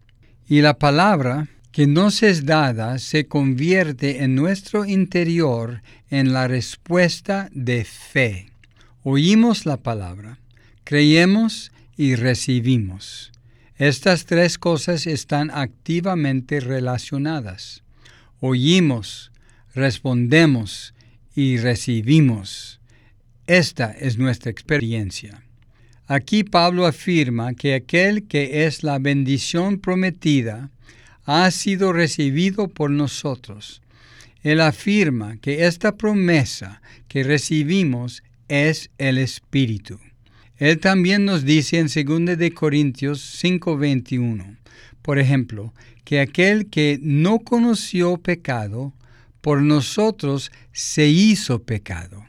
Y 0.48 0.62
la 0.62 0.78
palabra 0.78 1.48
que 1.72 1.86
nos 1.86 2.22
es 2.22 2.46
dada 2.46 2.98
se 2.98 3.26
convierte 3.26 4.24
en 4.24 4.34
nuestro 4.34 4.86
interior 4.86 5.82
en 6.08 6.32
la 6.32 6.48
respuesta 6.48 7.50
de 7.52 7.84
fe. 7.84 8.49
Oímos 9.02 9.64
la 9.64 9.78
palabra, 9.78 10.38
creemos 10.84 11.72
y 11.96 12.16
recibimos. 12.16 13.32
Estas 13.78 14.26
tres 14.26 14.58
cosas 14.58 15.06
están 15.06 15.50
activamente 15.50 16.60
relacionadas. 16.60 17.82
Oímos, 18.40 19.32
respondemos 19.74 20.92
y 21.34 21.56
recibimos. 21.56 22.78
Esta 23.46 23.90
es 23.90 24.18
nuestra 24.18 24.50
experiencia. 24.50 25.44
Aquí 26.06 26.44
Pablo 26.44 26.84
afirma 26.84 27.54
que 27.54 27.72
aquel 27.72 28.24
que 28.24 28.66
es 28.66 28.82
la 28.82 28.98
bendición 28.98 29.78
prometida 29.78 30.68
ha 31.24 31.50
sido 31.50 31.94
recibido 31.94 32.68
por 32.68 32.90
nosotros. 32.90 33.80
Él 34.42 34.60
afirma 34.60 35.38
que 35.38 35.64
esta 35.64 35.96
promesa 35.96 36.82
que 37.08 37.24
recibimos 37.24 38.22
es 38.50 38.90
el 38.98 39.16
Espíritu. 39.16 39.98
Él 40.56 40.78
también 40.78 41.24
nos 41.24 41.44
dice 41.44 41.78
en 41.78 41.86
2 41.86 42.36
de 42.36 42.52
Corintios 42.52 43.20
5:21, 43.42 44.58
por 45.00 45.18
ejemplo, 45.18 45.72
que 46.04 46.20
aquel 46.20 46.68
que 46.68 46.98
no 47.00 47.38
conoció 47.38 48.18
pecado, 48.18 48.92
por 49.40 49.62
nosotros 49.62 50.52
se 50.72 51.08
hizo 51.08 51.62
pecado, 51.62 52.26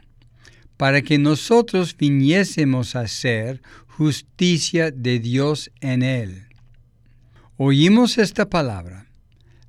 para 0.78 1.02
que 1.02 1.18
nosotros 1.18 1.98
viniésemos 1.98 2.96
a 2.96 3.08
ser 3.08 3.62
justicia 3.88 4.92
de 4.92 5.20
Dios 5.20 5.72
en 5.82 6.04
él. 6.04 6.44
Oímos 7.58 8.18
esta 8.18 8.50
palabra, 8.50 9.08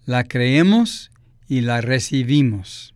la 0.05 0.25
creemos 0.25 1.11
y 1.49 1.63
la 1.63 1.81
recibimos. 1.81 2.95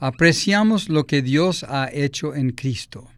Apreciamos 0.00 0.88
lo 0.88 1.06
que 1.06 1.22
Dios 1.22 1.64
ha 1.68 1.88
hecho 1.92 2.34
en 2.34 2.50
Cristo 2.50 3.08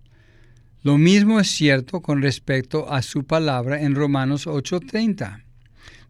lo 0.82 0.98
mismo 0.98 1.38
es 1.38 1.48
cierto 1.48 2.00
con 2.00 2.22
respecto 2.22 2.92
a 2.92 3.02
su 3.02 3.24
palabra 3.24 3.82
en 3.82 3.94
Romanos 3.94 4.48
8:30, 4.48 5.44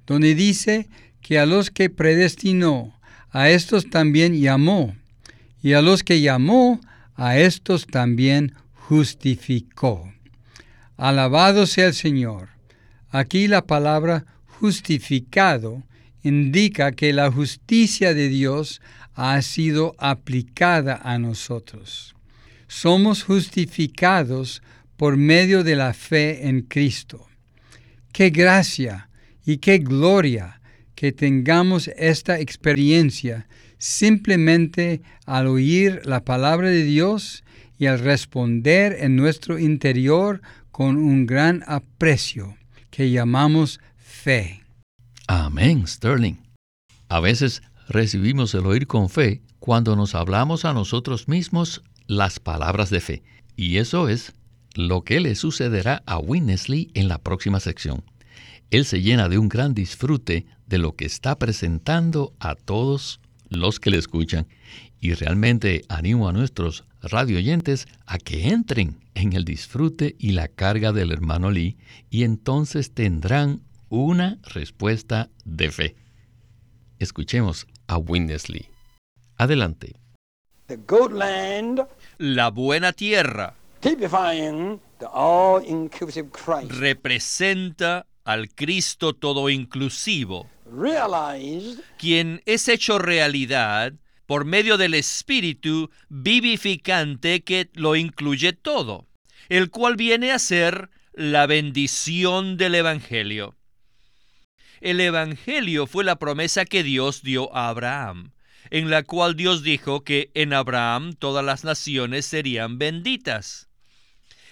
donde 0.07 0.35
dice 0.35 0.89
que 1.21 1.39
a 1.39 1.45
los 1.45 1.71
que 1.71 1.91
predestinó, 1.91 2.99
a 3.31 3.51
estos 3.51 3.91
también 3.91 4.41
llamó, 4.41 4.97
y 5.63 5.75
a 5.75 5.83
los 5.83 6.03
que 6.03 6.23
llamó, 6.23 6.81
a 7.15 7.39
estos 7.39 7.87
también 7.87 8.55
justificó. 8.73 10.11
Alabado 10.97 11.67
sea 11.67 11.89
el 11.89 11.95
Señor. 11.95 12.49
Aquí 13.11 13.49
la 13.49 13.67
palabra 13.67 14.25
justificado 14.47 15.83
indica 16.23 16.93
que 16.93 17.13
la 17.13 17.31
justicia 17.31 18.15
de 18.15 18.31
Dios 18.31 18.81
ha 19.15 19.41
sido 19.43 19.95
aplicada 19.99 21.01
a 21.03 21.19
nosotros 21.19 22.13
somos 22.73 23.23
justificados 23.23 24.63
por 24.97 25.19
medio 25.19 25.63
de 25.63 25.77
la 25.77 25.93
fe 25.93 26.49
en 26.49 26.63
Cristo. 26.63 27.29
Qué 28.13 28.31
gracia 28.31 29.11
y 29.45 29.59
qué 29.59 29.79
gloria 29.79 30.61
que 30.95 31.13
tengamos 31.13 31.89
esta 31.89 32.41
experiencia 32.41 33.47
simplemente 33.77 35.03
al 35.27 35.49
oír 35.49 36.01
la 36.07 36.25
palabra 36.25 36.69
de 36.69 36.83
Dios 36.85 37.45
y 37.79 37.87
al 37.87 37.99
responder 37.99 38.97
en 39.01 39.17
nuestro 39.17 39.59
interior 39.59 40.41
con 40.71 40.97
un 40.97 41.27
gran 41.27 41.63
aprecio 41.67 42.57
que 42.91 43.11
llamamos 43.11 43.81
fe. 43.99 44.63
Amén, 45.27 45.87
Sterling. 45.87 46.37
A 47.09 47.21
veces 47.21 47.63
recibimos 47.89 48.55
el 48.55 48.67
oír 48.67 48.87
con 48.87 49.09
fe 49.09 49.43
cuando 49.59 49.97
nos 49.97 50.15
hablamos 50.15 50.65
a 50.65 50.73
nosotros 50.73 51.29
mismos 51.29 51.83
las 52.07 52.41
palabras 52.41 52.91
de 52.91 53.01
fe. 53.01 53.23
Y 53.57 53.77
eso 53.77 54.09
es 54.09 54.33
lo 54.75 55.03
que 55.03 55.21
le 55.21 55.35
sucederá 55.35 56.03
a 56.07 56.19
Winnesley 56.19 56.91
en 56.95 57.09
la 57.09 57.19
próxima 57.19 57.61
sección. 57.61 58.05
Él 58.71 58.85
se 58.85 59.03
llena 59.03 59.29
de 59.29 59.39
un 59.39 59.49
gran 59.49 59.75
disfrute 59.75 60.47
de 60.67 60.79
lo 60.79 60.97
que 60.97 61.05
está 61.05 61.39
presentando 61.39 62.33
a 62.41 62.55
todos 62.55 63.21
los 63.51 63.79
que 63.79 63.91
le 63.91 63.99
escuchan 63.99 64.47
y 64.99 65.13
realmente 65.15 65.83
animo 65.89 66.29
a 66.29 66.33
nuestros 66.33 66.85
radioyentes 67.03 67.87
a 68.07 68.19
que 68.19 68.49
entren 68.49 68.99
en 69.15 69.35
el 69.35 69.45
disfrute 69.45 70.17
y 70.19 70.33
la 70.33 70.49
carga 70.49 70.93
del 70.93 71.13
hermano 71.13 71.51
Lee 71.51 71.77
y 72.09 72.23
entonces 72.23 72.95
tendrán 72.95 73.61
una 73.89 74.39
respuesta 74.43 75.29
de 75.45 75.71
fe. 75.71 75.97
Escuchemos 76.99 77.67
a 77.93 77.99
Winnesley. 77.99 78.69
Adelante. 79.37 79.97
La 82.17 82.49
buena 82.49 82.93
tierra. 82.93 83.55
Representa 86.69 88.07
al 88.25 88.49
Cristo 88.49 89.13
todo 89.13 89.51
inclusivo, 89.51 90.49
quien 91.99 92.41
es 92.47 92.69
hecho 92.69 92.99
realidad 92.99 93.93
por 94.27 94.47
medio 94.47 94.79
del 94.79 94.95
Espíritu 94.95 95.91
vivificante 96.09 97.43
que 97.43 97.69
lo 97.75 97.97
incluye 97.97 98.55
todo, 98.55 99.07
el 99.51 99.71
cual 99.71 99.97
viene 99.97 100.33
a 100.33 100.39
ser 100.39 100.89
la 101.13 101.47
bendición 101.47 102.57
del 102.57 102.77
Evangelio. 102.77 103.55
El 104.83 105.01
Evangelio 105.01 105.87
fue 105.87 106.05
la 106.05 106.17
promesa 106.17 106.67
que 106.67 106.83
Dios 106.83 107.23
dio 107.23 107.55
a 107.57 107.69
Abraham 107.69 108.33
en 108.73 108.89
la 108.89 109.03
cual 109.03 109.37
Dios 109.37 109.63
dijo 109.63 110.03
que 110.03 110.31
en 110.33 110.55
Abraham 110.55 111.13
todas 111.13 111.45
las 111.45 111.63
naciones 111.63 112.25
serían 112.25 112.79
benditas. 112.79 113.69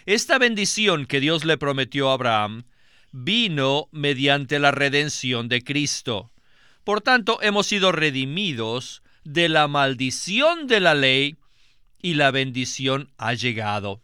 Esta 0.05 0.38
bendición 0.38 1.07
que 1.07 1.21
Dios 1.21 1.47
le 1.47 1.57
prometió 1.57 2.11
a 2.11 2.14
Abraham 2.14 2.64
vino 3.12 3.88
mediante 3.93 4.59
la 4.59 4.73
redención 4.73 5.49
de 5.49 5.62
Cristo. 5.64 6.31
Por 6.85 7.01
tanto, 7.01 7.40
hemos 7.40 7.66
sido 7.66 7.93
redimidos 7.93 9.03
de 9.25 9.49
la 9.49 9.69
maldición 9.69 10.66
de 10.66 10.81
la 10.81 10.95
ley 10.95 11.37
y 12.03 12.14
la 12.14 12.31
bendición 12.31 13.11
ha 13.16 13.33
llegado. 13.33 14.03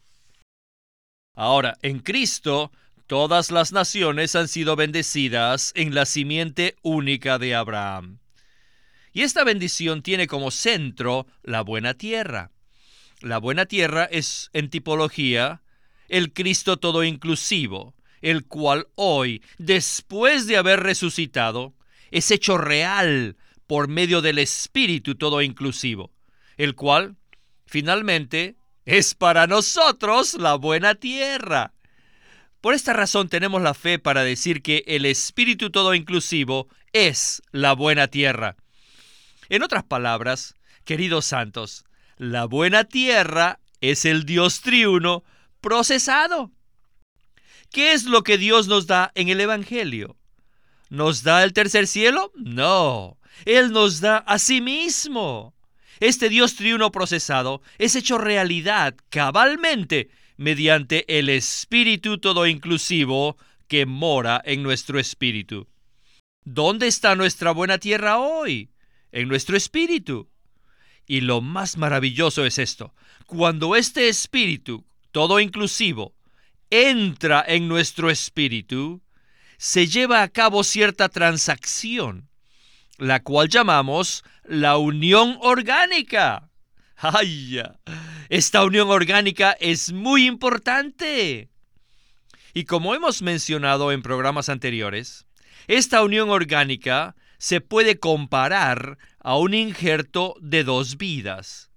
Ahora, 1.34 1.76
en 1.82 1.98
Cristo, 1.98 2.72
todas 3.06 3.50
las 3.50 3.72
naciones 3.72 4.34
han 4.34 4.48
sido 4.48 4.76
bendecidas 4.76 5.72
en 5.74 5.94
la 5.94 6.06
simiente 6.06 6.76
única 6.82 7.38
de 7.38 7.54
Abraham. 7.54 8.18
Y 9.12 9.22
esta 9.22 9.44
bendición 9.44 10.02
tiene 10.02 10.26
como 10.26 10.50
centro 10.50 11.26
la 11.42 11.62
buena 11.62 11.94
tierra. 11.94 12.50
La 13.20 13.38
buena 13.38 13.66
tierra 13.66 14.04
es 14.04 14.50
en 14.52 14.68
tipología 14.68 15.62
el 16.08 16.32
Cristo 16.32 16.76
todo 16.76 17.02
inclusivo, 17.02 17.94
el 18.20 18.44
cual 18.44 18.88
hoy, 18.94 19.42
después 19.58 20.46
de 20.46 20.56
haber 20.56 20.80
resucitado, 20.80 21.74
es 22.10 22.30
hecho 22.30 22.58
real 22.58 23.36
por 23.66 23.88
medio 23.88 24.20
del 24.20 24.38
Espíritu 24.38 25.16
todo 25.16 25.42
inclusivo, 25.42 26.12
el 26.56 26.74
cual, 26.74 27.16
finalmente, 27.66 28.56
es 28.84 29.14
para 29.14 29.46
nosotros 29.46 30.34
la 30.34 30.54
buena 30.54 30.94
tierra. 30.94 31.72
Por 32.66 32.74
esta 32.74 32.92
razón 32.92 33.28
tenemos 33.28 33.62
la 33.62 33.74
fe 33.74 34.00
para 34.00 34.24
decir 34.24 34.60
que 34.60 34.82
el 34.88 35.04
Espíritu 35.04 35.70
todo 35.70 35.94
inclusivo 35.94 36.66
es 36.92 37.40
la 37.52 37.74
buena 37.74 38.08
tierra. 38.08 38.56
En 39.48 39.62
otras 39.62 39.84
palabras, 39.84 40.56
queridos 40.84 41.26
santos, 41.26 41.84
la 42.16 42.44
buena 42.46 42.82
tierra 42.82 43.60
es 43.80 44.04
el 44.04 44.24
Dios 44.24 44.62
triuno 44.62 45.22
procesado. 45.60 46.50
¿Qué 47.70 47.92
es 47.92 48.02
lo 48.02 48.24
que 48.24 48.36
Dios 48.36 48.66
nos 48.66 48.88
da 48.88 49.12
en 49.14 49.28
el 49.28 49.40
Evangelio? 49.40 50.16
nos 50.90 51.22
da 51.22 51.44
el 51.44 51.52
tercer 51.52 51.86
cielo? 51.86 52.32
No, 52.34 53.16
Él 53.44 53.70
nos 53.70 54.00
da 54.00 54.16
a 54.16 54.40
sí 54.40 54.60
mismo. 54.60 55.54
Este 56.00 56.28
Dios 56.28 56.56
triuno 56.56 56.90
procesado 56.90 57.62
es 57.78 57.94
hecho 57.94 58.18
realidad 58.18 58.96
cabalmente 59.08 60.10
mediante 60.36 61.18
el 61.18 61.28
Espíritu 61.28 62.18
todo 62.18 62.46
inclusivo 62.46 63.36
que 63.68 63.86
mora 63.86 64.40
en 64.44 64.62
nuestro 64.62 64.98
espíritu. 64.98 65.68
¿Dónde 66.44 66.86
está 66.86 67.16
nuestra 67.16 67.50
buena 67.50 67.78
tierra 67.78 68.18
hoy? 68.18 68.70
En 69.10 69.28
nuestro 69.28 69.56
espíritu. 69.56 70.30
Y 71.06 71.20
lo 71.20 71.40
más 71.40 71.76
maravilloso 71.76 72.44
es 72.44 72.58
esto, 72.58 72.94
cuando 73.26 73.76
este 73.76 74.08
espíritu, 74.08 74.84
todo 75.12 75.40
inclusivo, 75.40 76.14
entra 76.70 77.44
en 77.46 77.68
nuestro 77.68 78.10
espíritu, 78.10 79.02
se 79.56 79.86
lleva 79.86 80.22
a 80.22 80.28
cabo 80.28 80.64
cierta 80.64 81.08
transacción, 81.08 82.28
la 82.98 83.22
cual 83.22 83.48
llamamos 83.48 84.24
la 84.44 84.76
unión 84.76 85.38
orgánica. 85.40 86.50
¡Ay! 86.96 87.60
Esta 88.28 88.64
unión 88.64 88.90
orgánica 88.90 89.56
es 89.60 89.92
muy 89.92 90.26
importante. 90.26 91.48
Y 92.54 92.64
como 92.64 92.94
hemos 92.94 93.22
mencionado 93.22 93.92
en 93.92 94.02
programas 94.02 94.48
anteriores, 94.48 95.26
esta 95.68 96.02
unión 96.02 96.30
orgánica 96.30 97.14
se 97.38 97.60
puede 97.60 97.98
comparar 97.98 98.98
a 99.20 99.36
un 99.36 99.54
injerto 99.54 100.34
de 100.40 100.64
dos 100.64 100.96
vidas. 100.96 101.70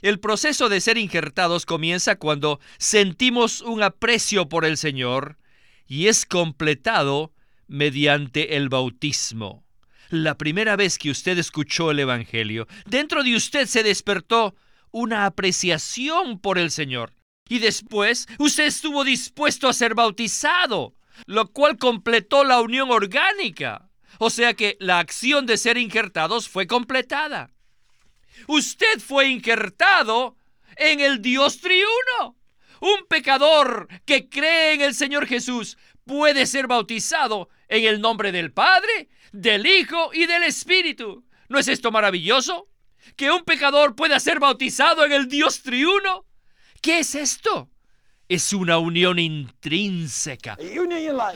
El 0.00 0.20
proceso 0.20 0.68
de 0.68 0.80
ser 0.80 0.98
injertados 0.98 1.66
comienza 1.66 2.16
cuando 2.16 2.58
sentimos 2.78 3.60
un 3.60 3.82
aprecio 3.82 4.48
por 4.48 4.64
el 4.64 4.76
Señor 4.76 5.38
y 5.86 6.08
es 6.08 6.24
completado 6.26 7.32
mediante 7.68 8.56
el 8.56 8.68
bautismo. 8.68 9.64
La 10.08 10.36
primera 10.36 10.76
vez 10.76 10.98
que 10.98 11.10
usted 11.10 11.38
escuchó 11.38 11.90
el 11.90 12.00
Evangelio, 12.00 12.66
dentro 12.86 13.22
de 13.22 13.36
usted 13.36 13.66
se 13.66 13.82
despertó 13.82 14.54
una 14.92 15.26
apreciación 15.26 16.38
por 16.38 16.58
el 16.58 16.70
Señor. 16.70 17.12
Y 17.48 17.58
después 17.58 18.28
usted 18.38 18.64
estuvo 18.64 19.04
dispuesto 19.04 19.68
a 19.68 19.72
ser 19.72 19.94
bautizado, 19.94 20.94
lo 21.26 21.48
cual 21.48 21.76
completó 21.76 22.44
la 22.44 22.60
unión 22.60 22.90
orgánica. 22.90 23.90
O 24.18 24.30
sea 24.30 24.54
que 24.54 24.76
la 24.78 24.98
acción 24.98 25.46
de 25.46 25.56
ser 25.56 25.76
injertados 25.78 26.48
fue 26.48 26.66
completada. 26.66 27.50
Usted 28.46 29.00
fue 29.00 29.28
injertado 29.28 30.36
en 30.76 31.00
el 31.00 31.20
Dios 31.20 31.60
triuno. 31.60 32.36
Un 32.80 33.06
pecador 33.08 33.88
que 34.04 34.28
cree 34.28 34.74
en 34.74 34.80
el 34.80 34.94
Señor 34.94 35.26
Jesús 35.26 35.78
puede 36.04 36.46
ser 36.46 36.66
bautizado 36.66 37.48
en 37.68 37.84
el 37.84 38.00
nombre 38.00 38.32
del 38.32 38.52
Padre, 38.52 39.08
del 39.32 39.66
Hijo 39.66 40.10
y 40.12 40.26
del 40.26 40.42
Espíritu. 40.42 41.24
¿No 41.48 41.58
es 41.58 41.68
esto 41.68 41.92
maravilloso? 41.92 42.68
¿Que 43.16 43.30
un 43.30 43.44
pecador 43.44 43.94
pueda 43.94 44.18
ser 44.20 44.40
bautizado 44.40 45.04
en 45.04 45.12
el 45.12 45.28
Dios 45.28 45.62
triuno? 45.62 46.24
¿Qué 46.80 47.00
es 47.00 47.14
esto? 47.14 47.68
Es 48.28 48.52
una 48.52 48.78
unión 48.78 49.18
intrínseca, 49.18 50.56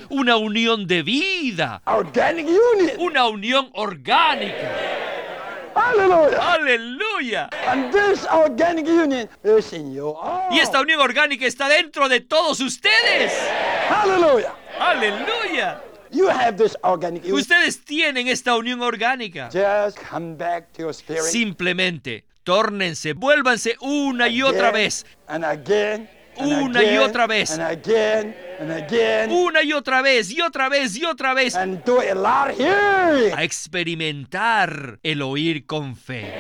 una 0.09 0.37
unión 0.37 0.87
de 0.87 1.03
vida, 1.03 1.83
una 2.99 3.27
unión 3.27 3.71
orgánica. 3.75 4.73
Aleluya. 5.75 7.51
Y 10.51 10.59
esta 10.59 10.81
unión 10.81 11.01
orgánica 11.01 11.45
está 11.47 11.69
dentro 11.69 12.09
de 12.09 12.21
todos 12.21 12.61
ustedes. 12.61 13.33
Aleluya. 13.91 14.55
Aleluya. 14.81 15.83
Ustedes 17.33 17.85
tienen 17.85 18.29
esta 18.29 18.57
unión 18.57 18.81
orgánica. 18.83 19.49
Simplemente 21.31 22.25
tórnense, 22.45 23.13
vuélvanse 23.13 23.77
una 23.81 24.29
y 24.29 24.43
otra 24.43 24.71
vez. 24.71 25.05
una 26.39 26.83
y 26.85 26.99
otra 26.99 27.27
vez. 27.27 27.51
Una 29.31 29.63
y 29.63 29.73
otra 29.73 30.03
vez, 30.03 30.31
y 30.31 30.41
otra 30.41 30.69
vez, 30.69 30.97
y 30.97 31.05
otra 31.05 31.35
vez. 31.35 31.57
A 31.57 33.43
experimentar 33.43 34.99
el 35.03 35.23
oír 35.23 35.67
con 35.67 35.97
fe. 35.97 36.33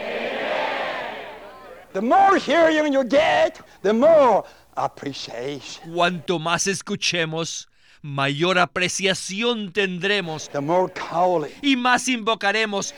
Cuanto 5.94 6.38
más 6.38 6.66
escuchemos, 6.66 7.68
mayor 8.02 8.58
apreciación 8.58 9.72
tendremos. 9.72 10.48
y 11.62 11.76
más 11.76 12.08
invocaremos. 12.08 12.94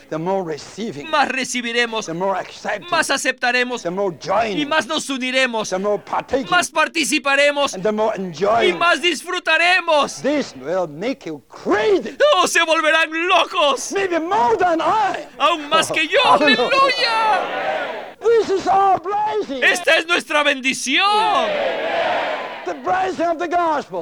más 1.05 1.27
recibiremos. 1.29 2.07
más 2.89 3.09
aceptaremos. 3.09 3.83
y 4.59 4.65
más 4.65 4.85
nos 4.87 5.09
uniremos. 5.09 5.69
más 6.49 6.69
participaremos. 6.71 7.73
y 8.67 8.73
más 8.73 9.01
disfrutaremos. 9.01 10.21
Oh, 12.37 12.47
se 12.47 12.63
volverán 12.63 13.09
locos. 13.27 13.91
Aún 15.37 15.69
más 15.69 15.91
que 15.91 16.07
yo. 16.07 16.19
Aleluya. 16.33 16.67
Esta 19.63 19.97
es 19.97 20.05
nuestra 20.07 20.43
bendición. 20.43 21.05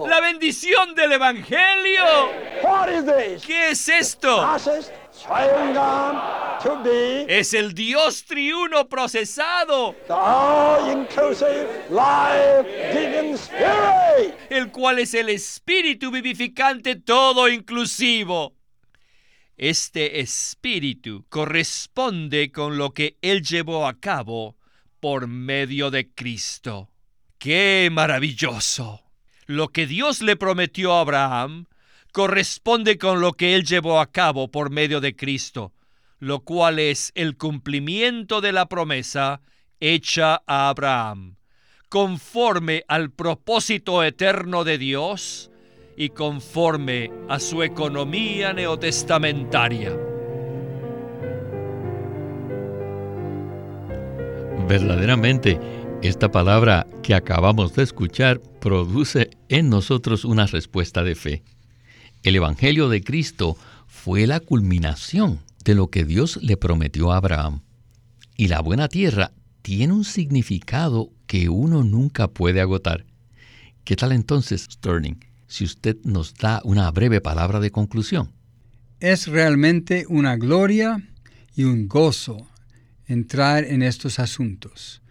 La 0.07 0.21
bendición 0.21 0.93
del 0.95 1.13
Evangelio. 1.13 2.03
¿Qué 3.45 3.69
es 3.69 3.87
esto? 3.87 4.45
Es 7.27 7.53
el 7.53 7.73
Dios 7.73 8.25
triuno 8.25 8.87
procesado. 8.87 9.95
El 14.49 14.71
cual 14.71 14.99
es 14.99 15.13
el 15.13 15.29
espíritu 15.29 16.11
vivificante 16.11 16.95
todo 16.95 17.47
inclusivo. 17.47 18.53
Este 19.57 20.19
espíritu 20.19 21.25
corresponde 21.29 22.51
con 22.51 22.77
lo 22.77 22.93
que 22.93 23.17
Él 23.21 23.41
llevó 23.41 23.87
a 23.87 23.99
cabo 23.99 24.55
por 24.99 25.27
medio 25.27 25.89
de 25.89 26.11
Cristo. 26.13 26.89
¡Qué 27.37 27.89
maravilloso! 27.91 29.01
Lo 29.45 29.69
que 29.69 29.87
Dios 29.87 30.21
le 30.21 30.35
prometió 30.35 30.93
a 30.93 31.01
Abraham 31.01 31.65
corresponde 32.11 32.97
con 32.97 33.21
lo 33.21 33.33
que 33.33 33.55
Él 33.55 33.63
llevó 33.63 33.99
a 33.99 34.11
cabo 34.11 34.49
por 34.49 34.71
medio 34.71 35.01
de 35.01 35.15
Cristo, 35.15 35.71
lo 36.19 36.39
cual 36.39 36.79
es 36.79 37.11
el 37.15 37.37
cumplimiento 37.37 38.41
de 38.41 38.51
la 38.51 38.67
promesa 38.67 39.41
hecha 39.79 40.41
a 40.47 40.69
Abraham, 40.69 41.35
conforme 41.89 42.83
al 42.87 43.11
propósito 43.11 44.03
eterno 44.03 44.63
de 44.63 44.77
Dios, 44.79 45.51
y 45.99 46.09
conforme 46.09 47.11
a 47.27 47.39
su 47.39 47.63
economía 47.63 48.53
neotestamentaria. 48.53 49.97
Verdaderamente, 54.67 55.59
esta 56.01 56.31
palabra 56.31 56.87
que 57.03 57.13
acabamos 57.13 57.73
de 57.75 57.83
escuchar 57.83 58.41
produce 58.61 59.29
en 59.49 59.69
nosotros 59.69 60.25
una 60.25 60.45
respuesta 60.45 61.03
de 61.03 61.15
fe. 61.15 61.43
El 62.23 62.35
Evangelio 62.35 62.89
de 62.89 63.03
Cristo 63.03 63.57
fue 63.87 64.27
la 64.27 64.39
culminación 64.39 65.39
de 65.63 65.75
lo 65.75 65.87
que 65.87 66.05
Dios 66.05 66.39
le 66.41 66.57
prometió 66.57 67.11
a 67.11 67.17
Abraham. 67.17 67.61
Y 68.35 68.47
la 68.47 68.61
buena 68.61 68.87
tierra 68.87 69.31
tiene 69.61 69.93
un 69.93 70.03
significado 70.03 71.09
que 71.25 71.49
uno 71.49 71.83
nunca 71.83 72.27
puede 72.27 72.61
agotar. 72.61 73.05
¿Qué 73.83 73.95
tal 73.95 74.11
entonces, 74.11 74.67
Sterling? 74.71 75.15
si 75.47 75.63
usted 75.63 75.97
nos 76.03 76.35
da 76.35 76.61
una 76.63 76.91
breve 76.91 77.21
palabra 77.21 77.59
de 77.59 77.71
conclusión. 77.71 78.31
Es 78.99 79.27
realmente 79.27 80.05
una 80.09 80.35
gloria 80.35 81.01
y 81.55 81.63
un 81.63 81.87
gozo 81.87 82.47
entrar 83.07 83.63
en 83.63 83.81
estos 83.81 84.19
asuntos. 84.19 85.01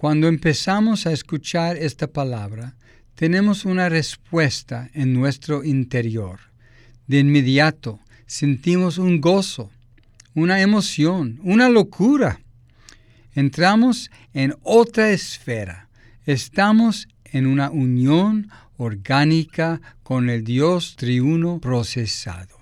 Cuando 0.00 0.28
empezamos 0.28 1.06
a 1.06 1.12
escuchar 1.12 1.76
esta 1.76 2.06
palabra, 2.06 2.74
tenemos 3.14 3.66
una 3.66 3.90
respuesta 3.90 4.88
en 4.94 5.12
nuestro 5.12 5.62
interior. 5.62 6.40
De 7.06 7.18
inmediato 7.18 8.00
sentimos 8.24 8.96
un 8.96 9.20
gozo, 9.20 9.70
una 10.32 10.62
emoción, 10.62 11.38
una 11.42 11.68
locura. 11.68 12.40
Entramos 13.34 14.10
en 14.32 14.54
otra 14.62 15.10
esfera. 15.10 15.90
Estamos 16.24 17.06
en 17.26 17.46
una 17.46 17.68
unión 17.68 18.48
orgánica 18.78 19.82
con 20.02 20.30
el 20.30 20.44
Dios 20.44 20.96
triuno 20.96 21.60
procesado. 21.60 22.58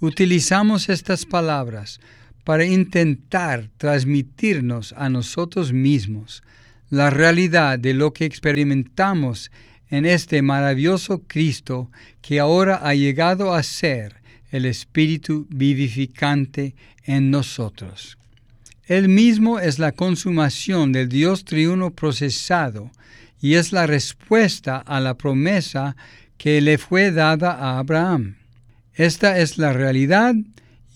Utilizamos 0.00 0.88
estas 0.88 1.26
palabras 1.26 2.00
para 2.44 2.64
intentar 2.64 3.68
transmitirnos 3.76 4.94
a 4.96 5.10
nosotros 5.10 5.74
mismos 5.74 6.42
la 6.90 7.10
realidad 7.10 7.78
de 7.78 7.94
lo 7.94 8.12
que 8.12 8.24
experimentamos 8.24 9.50
en 9.90 10.04
este 10.04 10.42
maravilloso 10.42 11.22
Cristo 11.26 11.90
que 12.20 12.40
ahora 12.40 12.76
ha 12.82 12.94
llegado 12.94 13.54
a 13.54 13.62
ser 13.62 14.16
el 14.50 14.64
Espíritu 14.64 15.46
vivificante 15.50 16.74
en 17.04 17.30
nosotros. 17.30 18.16
Él 18.86 19.08
mismo 19.08 19.58
es 19.58 19.78
la 19.78 19.92
consumación 19.92 20.92
del 20.92 21.08
Dios 21.08 21.44
triuno 21.44 21.90
procesado 21.90 22.90
y 23.40 23.54
es 23.54 23.72
la 23.72 23.86
respuesta 23.86 24.78
a 24.78 25.00
la 25.00 25.14
promesa 25.14 25.96
que 26.38 26.60
le 26.60 26.78
fue 26.78 27.10
dada 27.10 27.52
a 27.52 27.78
Abraham. 27.78 28.36
Esta 28.94 29.38
es 29.38 29.58
la 29.58 29.72
realidad 29.72 30.34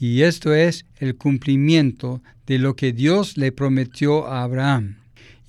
y 0.00 0.22
esto 0.22 0.54
es 0.54 0.86
el 0.96 1.16
cumplimiento 1.16 2.22
de 2.46 2.58
lo 2.58 2.74
que 2.74 2.92
Dios 2.92 3.36
le 3.36 3.52
prometió 3.52 4.26
a 4.26 4.42
Abraham. 4.42 5.01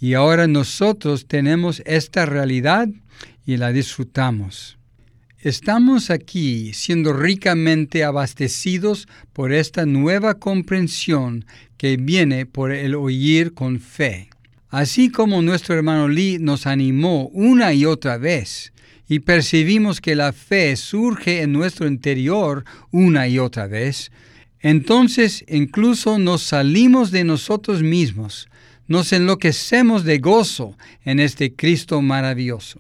Y 0.04 0.16
ahora 0.16 0.48
nosotros 0.48 1.28
tenemos 1.30 1.82
esta 1.86 2.26
realidad 2.26 2.90
y 3.46 3.56
la 3.56 3.72
disfrutamos. 3.72 4.78
Estamos 5.40 6.10
aquí 6.10 6.74
siendo 6.74 7.14
ricamente 7.14 8.04
abastecidos 8.04 9.08
por 9.32 9.54
esta 9.54 9.86
nueva 9.86 10.40
comprensión 10.40 11.46
que 11.78 11.96
viene 11.96 12.46
por 12.46 12.74
el 12.74 12.96
oír 12.96 13.54
con 13.54 13.80
fe. 13.80 14.30
Así 14.68 15.10
como 15.10 15.42
nuestro 15.42 15.74
hermano 15.74 16.10
Lee 16.10 16.38
nos 16.38 16.68
animó 16.68 17.30
una 17.30 17.74
y 17.74 17.86
otra 17.86 18.18
vez, 18.18 18.74
y 19.08 19.20
percibimos 19.20 20.02
que 20.02 20.16
la 20.16 20.34
fe 20.34 20.76
surge 20.76 21.44
en 21.44 21.54
nuestro 21.54 21.88
interior 21.88 22.66
una 22.92 23.30
y 23.30 23.40
otra 23.40 23.68
vez, 23.68 24.12
entonces 24.60 25.46
incluso 25.48 26.20
nos 26.20 26.42
salimos 26.42 27.10
de 27.12 27.24
nosotros 27.24 27.84
mismos, 27.84 28.50
nos 28.94 29.12
enloquecemos 29.12 30.04
de 30.04 30.20
gozo 30.20 30.78
en 31.04 31.20
este 31.20 31.56
Cristo 31.56 32.00
maravilloso. 32.04 32.80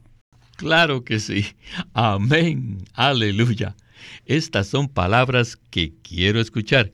Claro 0.57 1.03
que 1.03 1.19
sí. 1.19 1.47
Amén. 1.95 2.85
Aleluya. 2.93 3.75
Estas 4.27 4.67
son 4.67 4.89
palabras 4.89 5.57
que 5.71 5.91
quiero 6.03 6.39
escuchar. 6.39 6.91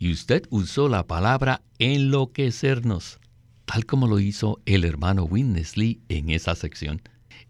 Y 0.00 0.10
usted 0.10 0.42
usó 0.50 0.88
la 0.88 1.06
palabra 1.06 1.62
enloquecernos, 1.78 3.20
tal 3.66 3.86
como 3.86 4.08
lo 4.08 4.18
hizo 4.18 4.60
el 4.66 4.84
hermano 4.84 5.22
Winnesley 5.22 6.00
en 6.08 6.30
esa 6.30 6.56
sección. 6.56 7.02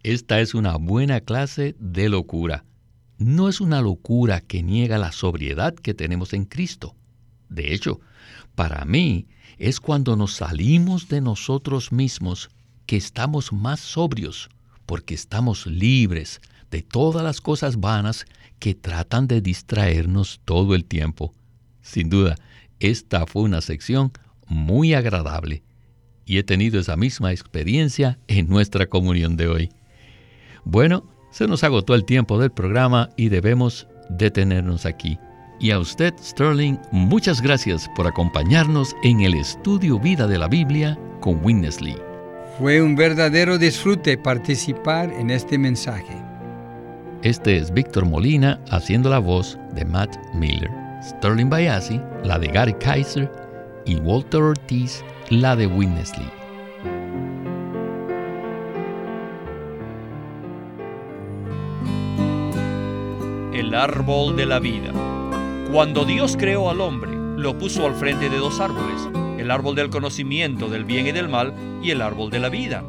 Esta 0.03 0.43
es 0.43 0.55
una 0.55 0.77
buena 0.77 1.23
clase 1.23 1.77
de 1.79 2.11
locura. 2.11 2.67
No 3.17 3.49
es 3.49 3.63
una 3.63 3.81
locura 3.81 4.43
que 4.43 4.63
niega 4.63 4.99
la 4.99 5.13
sobriedad 5.13 5.75
que 5.75 5.95
tenemos 5.95 6.35
en 6.35 6.45
Cristo. 6.45 6.95
De 7.57 7.73
hecho, 7.73 8.01
para 8.55 8.85
mí 8.85 9.27
es 9.59 9.81
cuando 9.81 10.15
nos 10.15 10.35
salimos 10.35 11.09
de 11.09 11.23
nosotros 11.23 11.91
mismos 11.91 12.51
que 12.85 12.97
estamos 12.97 13.53
más 13.53 13.81
sobrios 13.81 14.51
porque 14.85 15.15
estamos 15.15 15.67
libres 15.67 16.43
de 16.71 16.83
todas 16.83 17.25
las 17.25 17.41
cosas 17.41 17.81
vanas 17.81 18.27
que 18.59 18.75
tratan 18.75 19.27
de 19.27 19.41
distraernos 19.41 20.41
todo 20.45 20.75
el 20.75 20.85
tiempo. 20.85 21.35
Sin 21.81 22.11
duda, 22.11 22.37
esta 22.79 23.27
fue 23.27 23.43
una 23.43 23.63
sección 23.63 24.13
muy 24.47 24.93
agradable 24.93 25.63
y 26.27 26.37
he 26.37 26.43
tenido 26.43 26.79
esa 26.79 26.97
misma 26.97 27.33
experiencia 27.33 28.19
en 28.29 28.49
nuestra 28.49 28.87
comunión 28.87 29.37
de 29.37 29.49
hoy. 29.49 29.71
Bueno, 30.65 31.09
se 31.31 31.47
nos 31.47 31.65
agotó 31.65 31.95
el 31.95 32.05
tiempo 32.05 32.39
del 32.39 32.51
programa 32.51 33.09
y 33.17 33.31
debemos 33.31 33.87
detenernos 34.11 34.85
aquí. 34.85 35.19
Y 35.59 35.71
a 35.71 35.79
usted, 35.79 36.13
Sterling, 36.23 36.77
muchas 36.91 37.41
gracias 37.41 37.89
por 37.97 38.07
acompañarnos 38.07 38.95
en 39.03 39.23
el 39.23 39.35
estudio 39.35 39.99
Vida 39.99 40.27
de 40.27 40.39
la 40.39 40.49
Biblia 40.49 40.99
con 41.21 41.43
Winnesley. 41.43 41.97
Fue 42.59 42.83
un 42.83 42.95
verdadero 42.95 43.57
disfrute 43.57 44.19
participar 44.19 45.11
en 45.11 45.31
este 45.31 45.57
mensaje. 45.57 46.15
Este 47.23 47.57
es 47.57 47.73
Víctor 47.73 48.05
Molina 48.05 48.61
haciendo 48.71 49.09
la 49.09 49.19
voz 49.19 49.59
de 49.75 49.87
Matt 49.87 50.15
Miller, 50.35 50.71
Sterling 51.03 51.49
Bayasi, 51.49 52.01
la 52.23 52.39
de 52.39 52.49
Gary 52.49 52.75
Kaiser 52.75 53.33
y 53.87 53.97
Walter 53.97 54.43
Ortiz, 54.43 55.03
la 55.31 55.57
de 55.57 55.67
Winnesley. 55.67 56.31
El 63.55 63.75
árbol 63.75 64.37
de 64.37 64.45
la 64.45 64.59
vida. 64.59 65.16
Cuando 65.73 66.05
Dios 66.05 66.37
creó 66.39 66.71
al 66.71 66.81
hombre, 66.81 67.13
lo 67.37 67.59
puso 67.59 67.87
al 67.87 67.95
frente 67.95 68.29
de 68.29 68.39
dos 68.39 68.61
árboles 68.61 69.09
el 69.47 69.51
árbol 69.51 69.77
del 69.77 69.91
conocimiento 69.91 70.69
del 70.69 70.85
bien 70.85 71.07
y 71.07 71.13
del 71.13 71.29
mal 71.29 71.55
y 71.83 71.91
el 71.93 72.03
árbol 72.03 72.31
de 72.31 72.41
la 72.41 72.49
vida. 72.49 72.85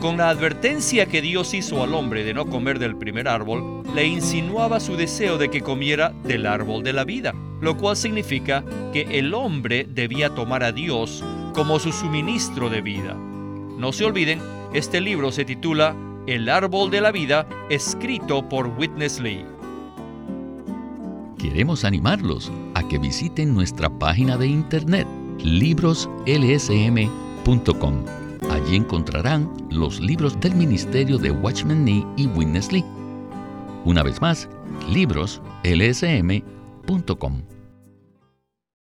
Con 0.00 0.16
la 0.16 0.30
advertencia 0.30 1.06
que 1.06 1.20
Dios 1.20 1.54
hizo 1.54 1.82
al 1.82 1.92
hombre 1.92 2.24
de 2.24 2.32
no 2.32 2.46
comer 2.46 2.78
del 2.78 2.96
primer 2.96 3.28
árbol, 3.28 3.82
le 3.94 4.06
insinuaba 4.06 4.80
su 4.80 4.96
deseo 4.96 5.38
de 5.38 5.50
que 5.50 5.60
comiera 5.60 6.14
del 6.24 6.46
árbol 6.46 6.82
de 6.82 6.92
la 6.92 7.04
vida, 7.04 7.34
lo 7.60 7.76
cual 7.76 7.96
significa 7.96 8.64
que 8.92 9.18
el 9.18 9.34
hombre 9.34 9.86
debía 9.88 10.30
tomar 10.30 10.62
a 10.62 10.72
Dios 10.72 11.24
como 11.52 11.78
su 11.78 11.92
suministro 11.92 12.70
de 12.70 12.80
vida. 12.80 13.14
No 13.14 13.92
se 13.92 14.04
olviden, 14.04 14.40
este 14.72 15.00
libro 15.00 15.32
se 15.32 15.44
titula 15.44 15.96
El 16.26 16.48
árbol 16.48 16.90
de 16.90 17.00
la 17.00 17.10
vida, 17.10 17.48
escrito 17.68 18.48
por 18.48 18.68
Witness 18.68 19.18
Lee. 19.18 19.44
Queremos 21.48 21.84
animarlos 21.86 22.52
a 22.74 22.86
que 22.86 22.98
visiten 22.98 23.54
nuestra 23.54 23.88
página 23.88 24.36
de 24.36 24.48
internet 24.48 25.08
libroslsm.com. 25.38 28.04
Allí 28.50 28.76
encontrarán 28.76 29.50
los 29.70 29.98
libros 29.98 30.38
del 30.40 30.54
Ministerio 30.54 31.16
de 31.16 31.30
Watchman 31.30 31.86
Nee 31.86 32.04
y 32.18 32.26
Witness 32.26 32.70
Lee. 32.70 32.84
Una 33.86 34.02
vez 34.02 34.20
más, 34.20 34.46
libroslsm.com. 34.92 37.57